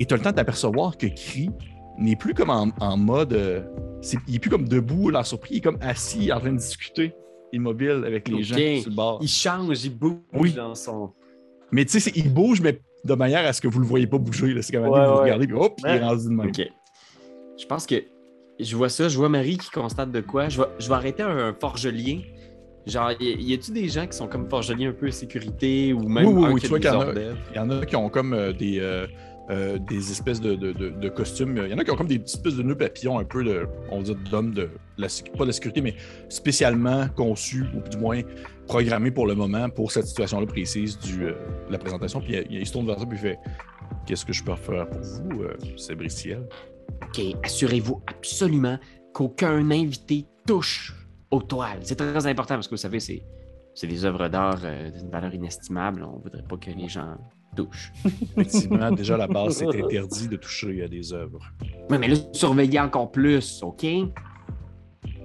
[0.00, 1.50] et tu as le temps d'apercevoir que Cri
[1.98, 3.64] n'est plus comme en, mode.
[4.26, 7.14] il est plus comme debout, l'air surpris, il est comme assis en train de discuter,
[7.54, 8.42] immobile avec les Ok.
[8.42, 9.18] gens sur le bord.
[9.22, 10.52] Il change, il bouge Oui.
[10.52, 11.12] dans son.
[11.72, 14.18] Mais tu sais, il bouge, mais de manière à ce que vous le voyez pas
[14.18, 14.60] bouger.
[14.62, 15.20] C'est comme Ouais, vous ouais.
[15.22, 16.48] regardez, puis hop, il est rendu de même.
[16.48, 16.62] Ok.
[17.58, 17.96] Je pense que
[18.60, 20.48] je vois ça, je vois Marie qui constate de quoi.
[20.48, 22.20] Je vais, je vais arrêter un, un forgelien.
[22.86, 26.34] Genre, y, a-tu des gens qui sont comme forgeliers un peu sécurité ou même Oui,
[26.44, 26.90] oui, oui, tu vois qu'il
[27.54, 29.06] y en a qui ont comme euh, des, euh,
[29.50, 31.60] euh, des espèces de, costumes.
[31.64, 33.66] Il y en a qui ont comme des espèces de nœuds papillons un peu de,
[33.90, 35.96] on va dire, d'hommes de pas de la sécurité, mais
[36.28, 38.20] spécialement conçus, ou du moins
[38.66, 41.34] programmés pour le moment, pour cette situation-là précise euh,
[41.66, 42.20] de la présentation.
[42.20, 43.38] Puis il, il se tourne vers ça puis il fait
[44.06, 45.56] Qu'est-ce que je peux faire pour vous, euh?
[47.02, 48.78] OK, assurez-vous absolument
[49.12, 50.94] qu'aucun invité touche
[51.30, 51.80] aux toiles.
[51.82, 53.24] C'est très important parce que vous savez, c'est,
[53.74, 56.04] c'est des œuvres d'art euh, d'une valeur inestimable.
[56.04, 57.16] On ne voudrait pas que les gens
[57.54, 57.92] touchent.
[58.36, 61.40] Effectivement, déjà à la base, c'est interdit de toucher à des œuvres.
[61.90, 63.86] Oui, mais là, surveillez encore plus, OK?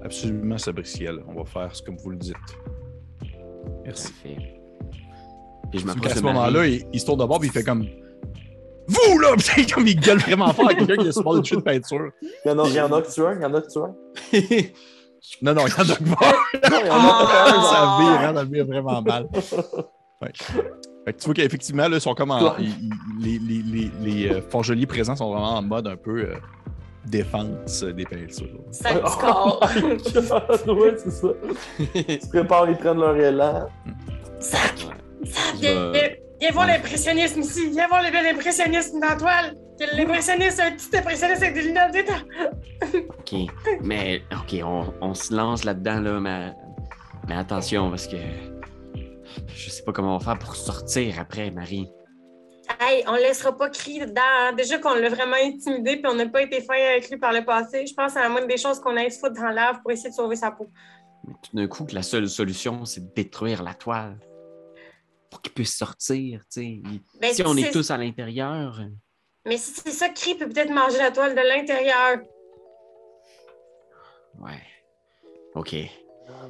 [0.03, 1.23] Absolument, Sabriciel.
[1.27, 2.35] On va faire ce comme vous le dites.
[3.85, 4.11] Merci.
[4.11, 4.59] Parfait.
[5.71, 7.63] Puis je m'approche de ce moment-là, il, il se tourne de bord et il fait
[7.63, 7.85] comme
[8.87, 9.29] Vous là!
[9.37, 11.59] C'est comme il gueule vraiment fort à quelqu'un qui a sur le bord d'une chute
[11.59, 12.11] de peinture.
[12.21, 13.61] Il y en a, il y en a que tu as, il y en a
[13.61, 14.61] que tu as.
[15.41, 16.31] Non, non, il y en a pas.
[16.71, 19.27] Non, il y en a pas ça vire, hein, ça vire vraiment mal.
[20.21, 20.31] Ouais.
[21.09, 22.41] Fait que tu vois qu'effectivement, là, ils sont comme en.
[22.43, 22.51] Ouais.
[22.59, 22.93] ils- ils-
[23.23, 23.91] les les, les,
[24.27, 26.35] les euh, forgeliers présents sont vraiment en mode un peu euh,
[27.05, 28.47] défense des peintures.
[28.71, 29.59] Ça me score.
[30.67, 31.27] ouais, c'est ça.
[31.95, 33.67] Ils se préparent, ils prennent leur élan.
[34.39, 34.75] Sac,
[35.25, 37.71] sac, viens voir l'impressionnisme ici.
[37.71, 39.55] Viens voir le bel impressionnisme dans la toile.
[39.97, 42.19] L'impressionniste, un petit impressionniste avec des lunettes d'état.
[42.93, 43.49] OK.
[43.81, 46.51] Mais, OK, on, on se lance là-dedans, là, mais,
[47.27, 48.17] mais attention, parce que
[49.59, 51.89] je sais pas comment on va faire pour sortir après, Marie.
[52.79, 54.21] Hey, on le laissera pas crier dedans.
[54.23, 54.53] hein.
[54.53, 57.43] Déjà qu'on l'a vraiment intimidé puis on n'a pas été fin avec lui par le
[57.43, 57.85] passé.
[57.87, 59.81] Je pense que c'est la moindre des choses qu'on aille se foutre dans la lave
[59.81, 60.69] pour essayer de sauver sa peau.
[61.27, 64.19] Mais tout d'un coup, que la seule solution, c'est de détruire la toile.
[65.31, 66.65] Pour qu'il puisse sortir, tu sais.
[66.65, 68.79] Il- Ben, Si on est c'est- tous à l'intérieur.
[69.45, 72.19] Mais si c'est ça, Cri peut peut-être manger la toile de l'intérieur.
[74.39, 74.61] Ouais.
[75.55, 75.75] OK.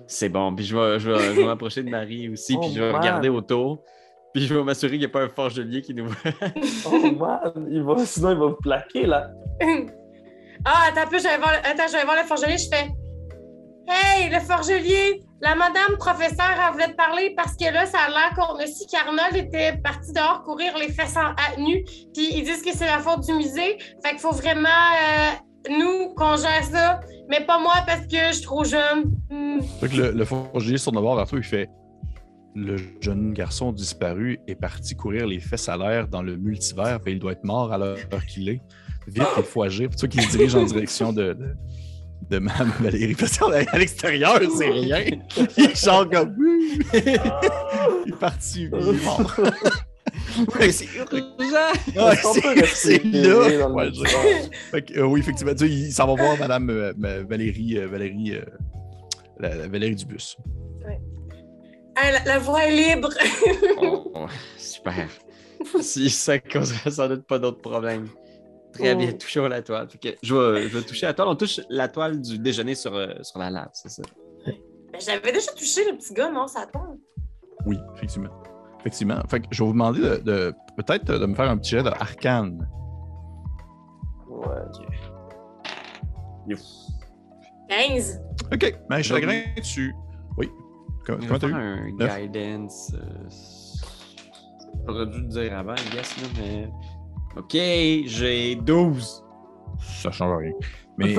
[0.08, 0.56] C'est bon.
[0.56, 2.92] Puis je vais, je vais, je vais m'approcher de Marie aussi, Oh, puis je vais
[2.92, 3.02] man.
[3.02, 3.84] regarder autour.
[4.34, 6.16] Puis je vais m'assurer qu'il n'y a pas un forgelier qui nous voit.
[6.86, 9.30] Oh man, il va, sinon il va vous plaquer là.
[10.66, 12.58] ah, attends un peu, je vais voir, attends, je vais voir le forgelier.
[12.58, 12.90] Je fais
[13.92, 18.10] Hey, le forgelier, la madame professeure, elle voulait te parler parce que là, ça a
[18.10, 21.84] l'air qu'on a su qu'Arnold était parti dehors courir les fesses en, à nu.
[22.14, 23.80] Puis ils disent que c'est la faute du musée.
[24.04, 25.32] Fait qu'il faut vraiment, euh,
[25.70, 27.00] nous, qu'on gère ça.
[27.30, 29.12] Mais pas moi parce que je suis trop jeune.
[29.30, 29.60] Hmm.
[29.82, 31.70] Le, le forgelier sur voir vers toi, il fait
[32.56, 37.12] Le jeune garçon disparu est parti courir les fesses à l'air dans le multivers, et
[37.12, 37.98] il doit être mort à l'heure
[38.28, 38.62] qu'il est.
[39.08, 39.90] Vite, il faut agir.
[39.92, 41.34] C'est toi qui se dirige en direction de,
[42.30, 43.16] de, de Valérie.
[43.16, 45.04] Parce qu'à l'extérieur, c'est rien.
[45.58, 46.36] Il est genre comme.
[46.94, 49.36] il est parti, est mort.
[50.60, 51.16] Mais c'est urgent!
[51.96, 52.16] Ouais,
[52.66, 53.68] c'est là.
[53.70, 53.92] Ouais,
[54.72, 57.88] Fait que, euh, oui, effectivement, tu sais, il s'en va voir Mme euh, Valérie, euh,
[57.88, 58.46] Valérie, euh,
[59.40, 60.38] la, la Valérie du bus.
[61.98, 63.10] Hey, la, la voie est libre.
[63.82, 64.26] Oh, oh,
[64.58, 65.08] super.
[65.82, 68.08] Si ça causerait sans doute pas d'autres problèmes.
[68.72, 69.18] Très bien, Oh.
[69.18, 69.88] touchons la toile.
[70.24, 71.28] Je, vais, je vais toucher la toile.
[71.28, 72.92] On touche la toile du déjeuner sur,
[73.26, 74.04] sur la lave, c'est ça?
[74.46, 76.48] Ben, J'avais déjà touché le petit gars, non?
[76.48, 76.98] Ça tombe.
[77.66, 78.30] Oui, effectivement.
[78.80, 79.22] Effectivement.
[79.30, 81.84] Fait que je vais vous demander de, de- peut-être de me faire un petit jet
[81.84, 82.68] d'arcane.
[84.30, 84.56] Ouais.
[87.70, 88.22] 15.
[88.54, 88.76] OK.
[88.90, 89.94] Mais Je- chagrin, tu.
[90.38, 90.50] Oui.
[91.06, 91.54] Comment comment t'as eu?
[91.54, 92.92] un guidance.
[92.96, 93.30] euh,
[94.88, 96.70] J'aurais dû le dire avant, I guess, là, mais.
[97.38, 97.52] Ok,
[98.08, 99.24] j'ai 12.
[100.02, 100.52] Ça change rien.
[100.98, 101.16] Mais,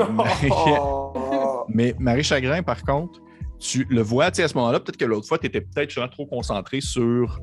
[0.50, 1.64] Oh.
[1.68, 3.18] mais Marie Chagrin, par contre,
[3.60, 6.10] tu le vois, tu sais, à ce moment-là, peut-être que l'autre fois, tu étais peut-être
[6.10, 7.38] trop concentré sur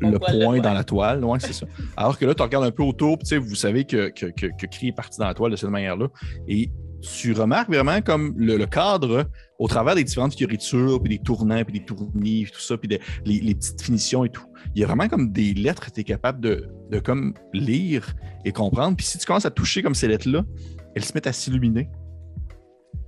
[0.00, 1.24] le de point dans la toile.
[1.24, 1.66] Ouais, c'est ça.
[1.96, 4.26] Alors que là, tu regardes un peu autour, puis tu sais, vous savez que, que,
[4.26, 6.08] que, que Cree est parti dans la toile de cette manière-là.
[6.48, 6.70] Et
[7.02, 9.24] tu remarques vraiment comme le, le cadre,
[9.58, 12.88] au travers des différentes fioritures, puis des tournants, puis des tournis, puis tout ça, puis
[12.88, 14.44] des- les, les petites finitions et tout.
[14.74, 18.14] Il y a vraiment comme des lettres que tu es capable de, de comme lire
[18.44, 18.96] et comprendre.
[18.96, 20.44] Puis si tu commences à toucher comme ces lettres-là,
[20.94, 21.88] elles se mettent à s'illuminer.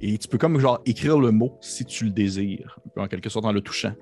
[0.03, 3.45] Et tu peux comme genre écrire le mot si tu le désires, en quelque sorte
[3.45, 3.93] en le touchant.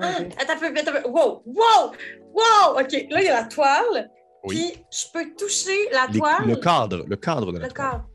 [0.00, 1.08] Ah, attends un peu, attends un peu.
[1.08, 1.90] Wow, wow,
[2.34, 2.80] wow.
[2.80, 4.10] OK, là, il y a la toile.
[4.44, 4.56] Oui.
[4.56, 6.46] Puis, je peux toucher la Les- toile.
[6.46, 7.90] le cadre, le cadre de la Le toile.
[7.90, 8.08] cadre.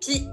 [0.00, 0.26] Puis,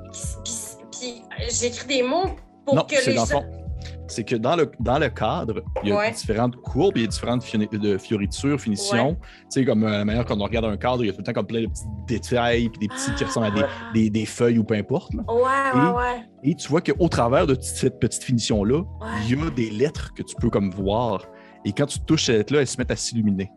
[0.43, 0.53] puis,
[0.91, 2.29] puis, j'écris des mots
[2.65, 3.62] pour Non, que c'est les dans le gens- fond.
[4.07, 6.11] C'est que dans le, dans le cadre, il y a Ouais.
[6.11, 7.41] différentes courbes, il y a différentes
[7.71, 9.15] de fioritures, finitions.
[9.15, 11.19] Tu sais, comme euh, la manière quand on regarde un cadre, il y a tout
[11.19, 13.67] le temps comme plein de petits détails, puis des petits qui ressemblent à des, Ah.
[13.93, 15.13] des, des feuilles ou peu importe.
[15.13, 15.23] là.
[15.27, 16.23] Ouais, ouais, Et- ouais.
[16.51, 19.07] Et tu vois qu'au travers de cette petite finition-là, Ouais.
[19.27, 21.25] il y a des lettres que tu peux comme voir.
[21.63, 23.49] Et quand tu touches ces lettres-là, elles se mettent à s'illuminer.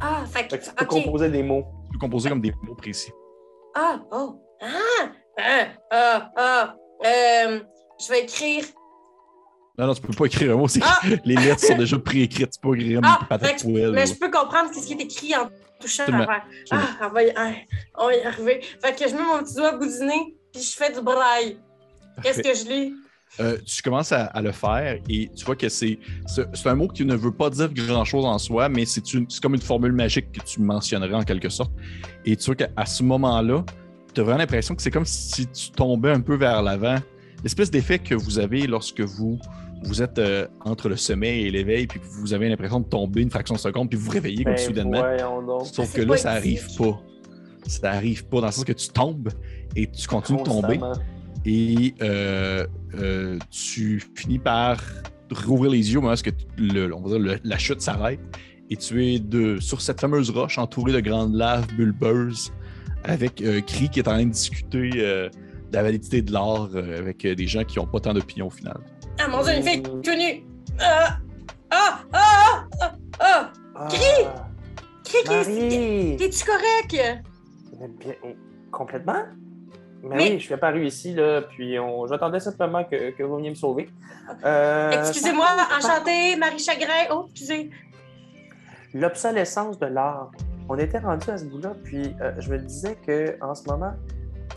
[0.00, 0.56] Ah, fait que.
[0.56, 1.64] Fait que tu peux composer des mots.
[1.84, 3.12] Tu peux composer comme des mots précis.
[3.76, 4.42] Ah, oh.
[4.60, 5.06] Ah,
[5.38, 6.74] ah, ah, ah.
[7.06, 7.60] Euh,
[8.04, 8.64] je vais écrire.
[9.80, 10.66] Non, non, tu peux pas écrire un mot.
[10.82, 11.00] Ah!
[11.24, 12.50] Les lettres sont déjà préécrites.
[12.50, 13.92] Tu peux pas écrire une Ah, patate poêle.
[13.92, 14.04] Mais là.
[14.04, 15.48] je peux comprendre ce qui est écrit en
[15.80, 16.26] touchant absolument.
[16.70, 17.32] Ah, on va, y...
[17.34, 17.52] ah,
[17.98, 18.60] on va y arriver.
[18.84, 21.00] Fait que je mets mon petit doigt à bout du nez, puis je fais du
[21.00, 21.56] braille.
[22.22, 22.92] Qu'est-ce que je lis?
[23.38, 25.98] Euh, tu commences à, à le faire et tu vois que c'est
[26.64, 29.54] un mot qui ne veut pas dire grand-chose en soi, mais c'est une- c'est comme
[29.54, 31.70] une formule magique que tu mentionnerais en quelque sorte.
[32.26, 33.64] Et tu vois qu'à ce moment-là,
[34.12, 36.96] tu as vraiment l'impression que c'est comme si tu tombais un peu vers l'avant.
[37.44, 39.38] L'espèce d'effet que vous avez lorsque vous,
[39.82, 43.30] vous êtes euh, entre le sommeil et l'éveil, puis vous avez l'impression de tomber une
[43.30, 45.02] fraction de seconde, puis vous vous réveillez comme Ben, soudainement.
[45.64, 47.02] Sauf que là, ça arrive pas.
[47.66, 49.28] Ça arrive pas dans le sens que tu tombes
[49.76, 50.78] et tu continues de tomber
[51.46, 52.66] et euh,
[52.98, 54.80] euh, tu finis par
[55.30, 58.18] rouvrir les yeux au moment où le, on va dire le- la chute s'arrête
[58.70, 62.52] et tu es de, sur cette fameuse roche entourée de grandes laves bulbeuses
[63.04, 65.28] avec euh, Cree qui est en train de discuter euh,
[65.72, 68.50] la validité de l'art euh, avec euh, des gens qui n'ont pas tant d'opinion au
[68.50, 68.78] final.
[69.22, 70.44] Ah mon dieu, une fille tout nue!
[70.80, 71.18] Ah!
[71.70, 72.00] Ah!
[72.12, 72.64] Ah!
[72.80, 72.92] Ah!
[73.20, 73.52] Ah!
[73.76, 74.26] Ah, Crie!
[75.04, 76.16] Crie, crie!
[76.18, 77.20] T'es-tu correct?
[77.78, 78.28] Mais bien- oh,
[78.70, 79.24] complètement?
[80.02, 82.06] Mais, Mais- oui, je suis apparu ici, là, puis on...
[82.06, 83.90] j'attendais simplement que, que vous veniez me sauver.
[84.44, 85.46] Euh, Excusez-moi,
[85.78, 87.06] enchantée, Marie Chagrin.
[87.12, 87.70] Oh, excusez.
[88.94, 90.30] L'obsolescence de l'art.
[90.68, 93.92] On était rendu à ce bout-là, puis euh, je me disais que en ce moment,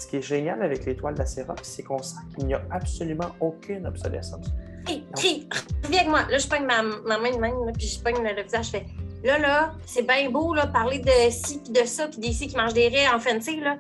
[0.03, 3.85] ce qui est génial avec l'étoile d'Acérox, c'est qu'on sent qu'il n'y a absolument aucune
[3.87, 4.47] obsolescence.
[4.89, 5.47] Hé, crie!
[5.89, 6.23] Viens avec moi.
[6.29, 8.65] Là, je pogne ma, ma main de même, là, puis je pogne le, le visage.
[8.65, 8.85] Je fais
[9.23, 12.47] Là, là, c'est bien beau, là, parler de ci, puis de ça, puis des ci
[12.47, 13.77] qui mangent des raies en fancy, là.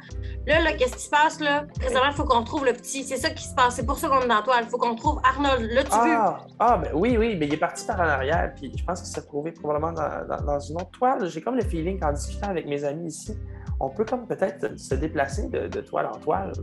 [0.47, 1.65] Là, là, qu'est-ce qui se passe, là?
[1.77, 3.03] Présentement, il faut qu'on trouve le petit.
[3.03, 3.75] C'est ça qui se passe.
[3.75, 4.63] C'est pour ça qu'on est dans la toile.
[4.63, 5.69] Il faut qu'on trouve Arnold.
[5.69, 6.15] Là, tu veux?
[6.15, 9.01] Ah, ah ben oui, oui, mais il est parti par en arrière, puis je pense
[9.01, 11.27] qu'il s'est retrouvé probablement dans, dans- dans une autre toile.
[11.29, 13.35] J'ai comme le feeling qu'en discutant avec mes amis ici,
[13.79, 16.53] on peut comme peut-être se déplacer de, toile en toile.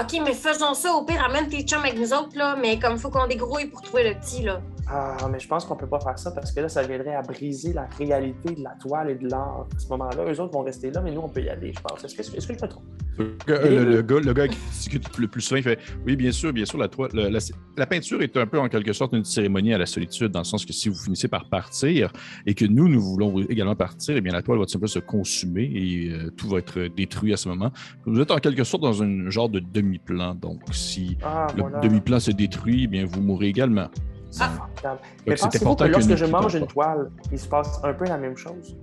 [0.00, 0.92] OK, mais faisons ça.
[0.94, 2.56] Au pire, amène tes chums avec nous autres, là.
[2.60, 4.60] Mais comme il faut qu'on dégrouille pour trouver le petit, là.
[4.88, 7.22] Ah, mais je pense qu'on peut pas faire ça parce que là, ça viendrait à
[7.22, 9.66] briser la réalité de la toile et de l'art.
[9.74, 11.80] À ce moment-là, eux autres vont rester là, mais nous, on peut y aller, je
[11.80, 12.02] pense.
[12.04, 12.82] Est-ce que, est-ce que je me trompe?
[13.18, 13.36] Le,
[13.68, 16.52] le- le gars, le gars qui discute le plus souvent, il fait Oui, bien sûr,
[16.52, 17.38] bien sûr, la, toile, le- la,
[17.76, 20.44] la peinture est un peu en quelque sorte une cérémonie à la solitude, dans le
[20.44, 22.10] sens que si vous finissez par partir
[22.46, 24.98] et que nous, nous voulons également partir, eh bien la toile va tout simplement se
[24.98, 27.70] consumer et euh, tout va être détruit à ce moment.
[28.06, 30.34] Vous êtes en quelque sorte dans un genre de demi-plan.
[30.34, 31.78] Donc, si Ah, le voilà.
[31.80, 33.88] demi-plan se détruit, eh bien vous mourrez également.
[34.30, 35.00] C'est formidable.
[35.26, 38.16] Mais pensez-vous important que lorsque je mange une toile, il se passe un peu la
[38.16, 38.76] même chose?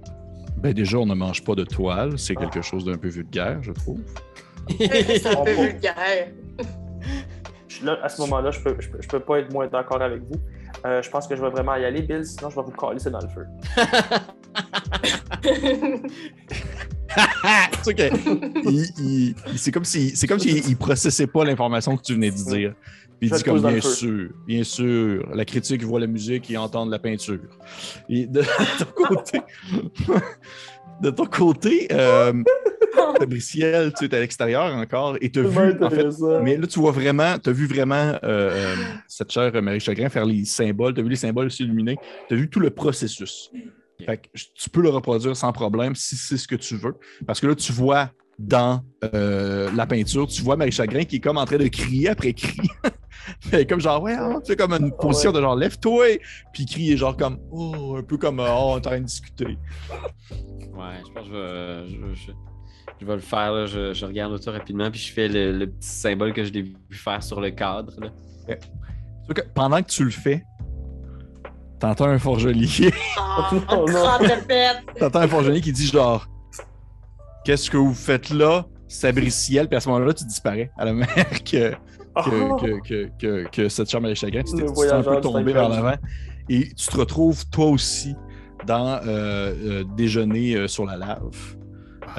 [0.57, 2.19] Ben déjà, on ne mange pas de toile.
[2.19, 2.41] C'est Ah.
[2.41, 3.99] quelque chose d'un peu vulgaire, je trouve.
[4.77, 6.27] c'est un peu vulgaire.
[7.83, 10.21] Là, à ce moment-là, je peux, je, peux, je peux pas être moins d'accord avec
[10.23, 10.35] vous.
[10.85, 12.99] Euh, je pense que je vais vraiment y aller, Bill, sinon je vais vous coller
[12.99, 13.45] ça dans le feu.
[17.83, 17.95] c'est
[19.55, 22.73] c'est comme si c'est comme s'il il processait pas l'information que tu venais de dire.
[23.19, 26.85] Puis il dit comme bien sûr, bien sûr, la critique voit la musique et entend
[26.85, 27.39] la peinture.
[28.07, 28.41] Et de,
[28.79, 29.41] ton côté,
[31.01, 32.31] de ton côté, euh,
[33.17, 36.07] Fabriciel, tu es à l'extérieur encore et tu as vu en fait,
[36.43, 38.75] mais là, tu vois vraiment, tu as vu vraiment euh, euh,
[39.07, 41.97] cette chère Marie Chagrin faire les symboles, tu as vu les symboles s'illuminer,
[42.27, 43.49] tu as vu tout le processus.
[44.05, 46.95] Fait que tu peux le reproduire sans problème si c'est ce que tu veux.
[47.27, 48.81] Parce que là, tu vois dans
[49.13, 52.33] euh, la peinture, tu vois Marie Chagrin qui est comme en train de crier après
[52.33, 52.69] cri.
[53.67, 56.19] Comme genre, ouais, hein, tu sais, comme une position de genre, lève-toi,
[56.53, 59.05] puis crier genre comme, oh, un peu comme, euh, oh, on est en train de
[59.05, 59.45] discuter.
[59.45, 62.31] Ouais, je pense que je vais, je, je-
[62.99, 63.51] je vais le faire.
[63.51, 63.65] là.
[63.65, 66.61] Je, je regarde autour rapidement, puis je fais le, le petit symbole que je l'ai
[66.63, 67.93] vu faire sur le cadre.
[67.99, 68.55] là.
[69.33, 70.43] Que pendant que tu le fais,
[71.79, 72.91] t'entends un forgelier.
[73.17, 73.85] Ah, Oh.
[74.97, 76.27] T'entends un forgeronnier qui dit genre
[77.45, 79.67] Qu'est-ce que vous faites là, Sabriciel?
[79.69, 81.07] Puis à ce moment-là, tu disparais à la mer
[81.45, 81.71] que,
[82.25, 84.43] que, que, que, que, que cette chambre à chagrin.
[84.43, 85.95] Tu t'es un peu tombé vers l'avant.
[86.49, 88.15] Et tu te retrouves toi aussi
[88.65, 91.55] dans euh, euh, déjeuner euh, sur la lave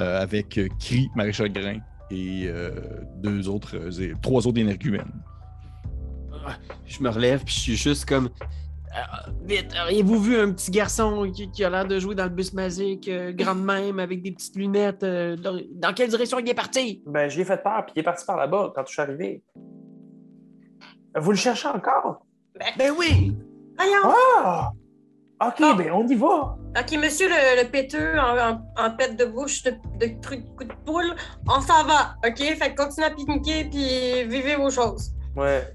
[0.01, 1.79] euh, avec euh, Cri, Marie Chagrin
[2.09, 2.71] et euh,
[3.17, 5.13] deux autres, euh, trois autres énergumènes.
[6.85, 8.29] Je me relève, puis je suis juste comme.
[8.93, 12.29] Ah, vite, auriez-vous vu un petit garçon qui, qui a l'air de jouer dans le
[12.31, 15.03] bus magique, euh, grand de même, avec des petites lunettes?
[15.03, 17.01] euh, dans, dans quelle direction il est parti?
[17.05, 19.01] Ben, je lui ai fait peur, puis il est parti par là-bas quand je suis
[19.01, 19.43] arrivé.
[21.15, 22.25] Vous le cherchez encore?
[22.77, 23.33] Ben oui!
[23.77, 24.13] Voyons.
[24.43, 24.71] Ah!
[25.47, 25.73] OK, Ah.
[25.77, 26.55] ben on y va.
[26.79, 30.63] OK, monsieur le, le péteux en, en, en pète de bouche de, de truc coup
[30.63, 31.15] de poule,
[31.47, 32.37] on s'en va, OK?
[32.37, 35.11] Fait que continuez à pique-niquer puis vivez vos choses.
[35.35, 35.67] Ouais.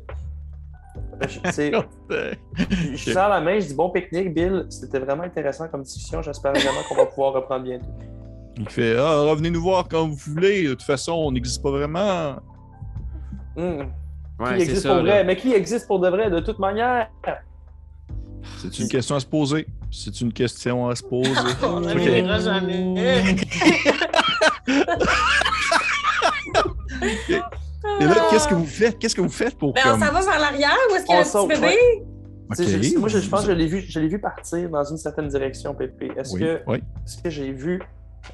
[1.29, 1.73] Je, c'est-
[2.95, 4.67] je sers la main, je dis bon pique-nique, Bill.
[4.71, 6.23] C'était vraiment intéressant comme discussion.
[6.23, 7.87] J'espère vraiment qu'on va pouvoir reprendre bientôt.
[8.59, 10.65] Il fait Ah, revenez nous voir quand vous voulez.
[10.65, 12.37] De toute façon, on n'existe pas vraiment.
[13.57, 13.83] Hmm.
[14.39, 14.89] Ouais, qui existe ça.
[14.95, 15.03] pour là.
[15.03, 15.25] vrai?
[15.25, 17.11] Mais qui existe pour de vrai, de toute manière?
[18.59, 19.67] C'est une question à se poser.
[19.91, 21.31] C'est une question à se poser.
[21.63, 21.99] On ne Ok.
[21.99, 23.35] verra jamais.
[28.01, 28.99] Et là, qu'est-ce que vous faites?
[28.99, 30.03] Qu'est-ce que vous faites pour Ben, comme...
[30.03, 31.77] on s'en va vers l'arrière où est-ce qu'il y a saute, petit bébé?
[32.57, 34.85] Tu je- moi, je, je pense que je l'ai vu, je l'ai vu partir dans
[34.85, 36.13] une certaine direction, Pépé.
[36.17, 36.77] Est-ce Oui, que, oui.
[37.05, 37.83] est-ce que j'ai vu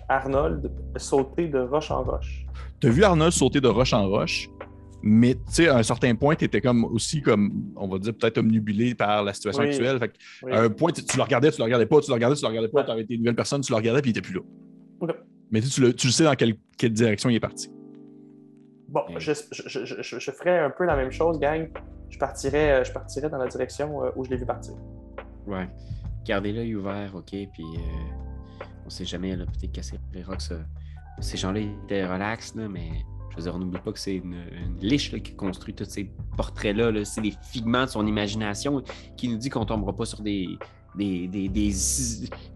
[0.08, 2.44] Arnold sauter de roche en roche?
[2.80, 4.48] T'as vu Arnold sauter de roche en roche,
[5.02, 8.14] mais tu sais, à un certain point, tu étais comme aussi comme, on va dire,
[8.14, 9.68] peut-être omnubilé par la situation Oui.
[9.70, 9.98] actuelle.
[9.98, 10.52] Fait que, Oui.
[10.52, 12.42] à un point, tu, tu le regardais, tu le regardais pas, tu le regardais, tu
[12.42, 12.84] le regardais pas, Ouais.
[12.86, 14.40] tu avais été une nouvelle personne, tu le regardais, puis il était plus là.
[15.50, 17.68] Mais tu, sais, tu le, tu le sais dans quelle, quelle direction il est parti.
[18.88, 19.14] Bon, Ouais.
[19.18, 21.68] je, je, je, je, je ferais un peu la même chose, gang.
[22.10, 24.74] Je partirais, euh, je partirais dans la direction euh, où je l'ai vu partir.
[25.46, 25.68] Ouais.
[26.24, 29.96] Gardez l'œil ouvert, ok, puis euh, on sait jamais, là, peut-être qu'à ces
[30.26, 30.60] rocks, ça-
[31.20, 32.90] ces gens-là ils étaient relax, là, mais
[33.32, 35.86] Je veux dire, on n'oublie pas que c'est une, une liche là, qui construit tous
[35.86, 36.90] ces portraits-là.
[36.90, 37.02] là.
[37.04, 38.82] C'est des figments de son imagination
[39.16, 40.46] qui nous dit qu'on tombera pas sur des,
[40.94, 41.70] des, des, des,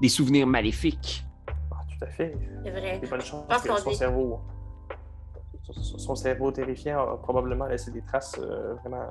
[0.01, 1.25] des souvenirs maléfiques.
[1.73, 2.37] Ah, tout à fait.
[2.63, 3.01] C'est vrai.
[3.03, 4.41] Il y a bonne chance que son dit- cerveau.
[5.63, 9.07] son- Son cerveau terrifiant a probablement laissé des traces euh, vraiment,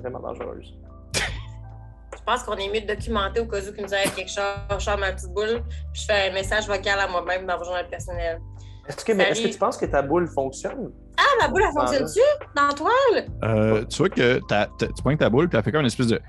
[0.00, 0.78] vraiment dangereuses.
[2.16, 4.44] Je pense qu'on est mieux de documenter au cas où qu'il nous arrive quelque chose.
[4.70, 7.64] Je sors ma petite boule, puis je fais un message vocal à moi-même dans mon
[7.64, 8.40] journal personnel.
[8.88, 10.90] Est-ce que, est-ce que tu penses que ta boule fonctionne?
[11.24, 12.20] Ah, ma boule, elle fonctionne-tu?
[12.56, 13.26] Dans la toile?
[13.44, 15.86] Euh, tu vois que t'as- t'as- tu pointes ta boule, puis elle fait comme une
[15.86, 16.20] espèce de.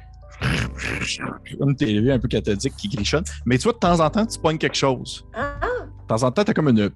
[1.59, 3.23] Comme t'es élevé un peu cathodique qui grichonne.
[3.45, 5.25] Mais tu vois, de temps en temps, tu pognes quelque chose.
[5.33, 5.55] Ah,
[6.01, 6.89] De temps en temps, t'as comme une.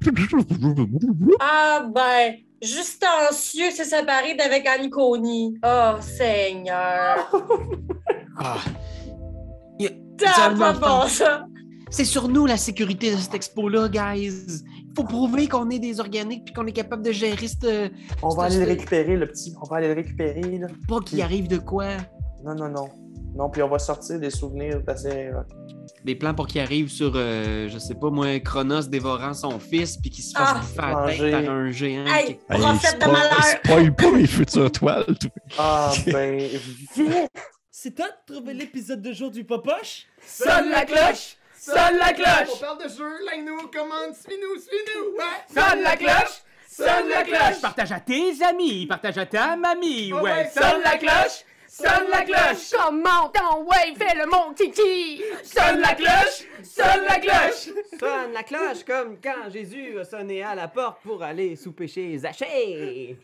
[1.40, 5.58] ah ben, Justancieux s'est séparé d'avec Aniconi.
[5.64, 7.32] Oh, Seigneur.
[8.40, 8.58] Ah.
[10.18, 11.46] T'as pas bon, ça.
[11.92, 14.64] C'est sur nous la sécurité de cette expo-là, guys.
[14.98, 17.92] Il faut prouver qu'on est des organiques puis qu'on est capable de gérer ce
[18.24, 19.54] On va aller le récupérer, le petit.
[19.62, 20.68] On va aller le récupérer, là.
[20.88, 21.86] pas qu'il arrive de quoi.
[22.44, 22.90] Non, non, non.
[23.36, 25.10] Non, puis on va sortir des souvenirs d'assez.
[25.28, 25.34] euh,
[26.04, 29.98] Des plans pour qu'il arrive sur, euh, je sais pas moi, Chronos dévorant son fils
[29.98, 31.30] puis qu'il se fasse Ah, manger.
[31.32, 32.06] tête par un géant.
[32.08, 33.44] Hey, qui- Hey, prophète de spoil- malheur.
[33.64, 35.06] Spoil pas mes futures toiles.
[35.20, 35.32] toi.
[35.60, 36.40] Ah, ben.
[36.40, 37.30] vite!
[37.70, 40.08] C'est toi de trouver l'épisode de jour du Popoche?
[40.26, 41.38] Sonne la cloche!
[41.68, 42.54] Sonne la cloche!
[42.54, 45.18] On parle de jeu, like-nous, commande, suis-nous, suis-nous!
[45.18, 45.44] Ouais!
[45.54, 46.42] Sonne la cloche!
[46.66, 47.62] Sonne la cloche!
[47.62, 50.50] Partage à tes amis, partage à ta mamie, Oh ouais.
[50.50, 51.44] Sonne la cloche!
[51.68, 52.72] Sonne la cloche!
[52.72, 55.22] Comment ton ouais, fais le mon kiki!
[55.44, 56.48] Sonne la cloche!
[56.64, 57.68] Sonne la cloche!
[58.00, 62.18] Sonne la cloche comme quand Jésus a sonné à la porte pour aller souper chez
[62.18, 63.18] Zachée.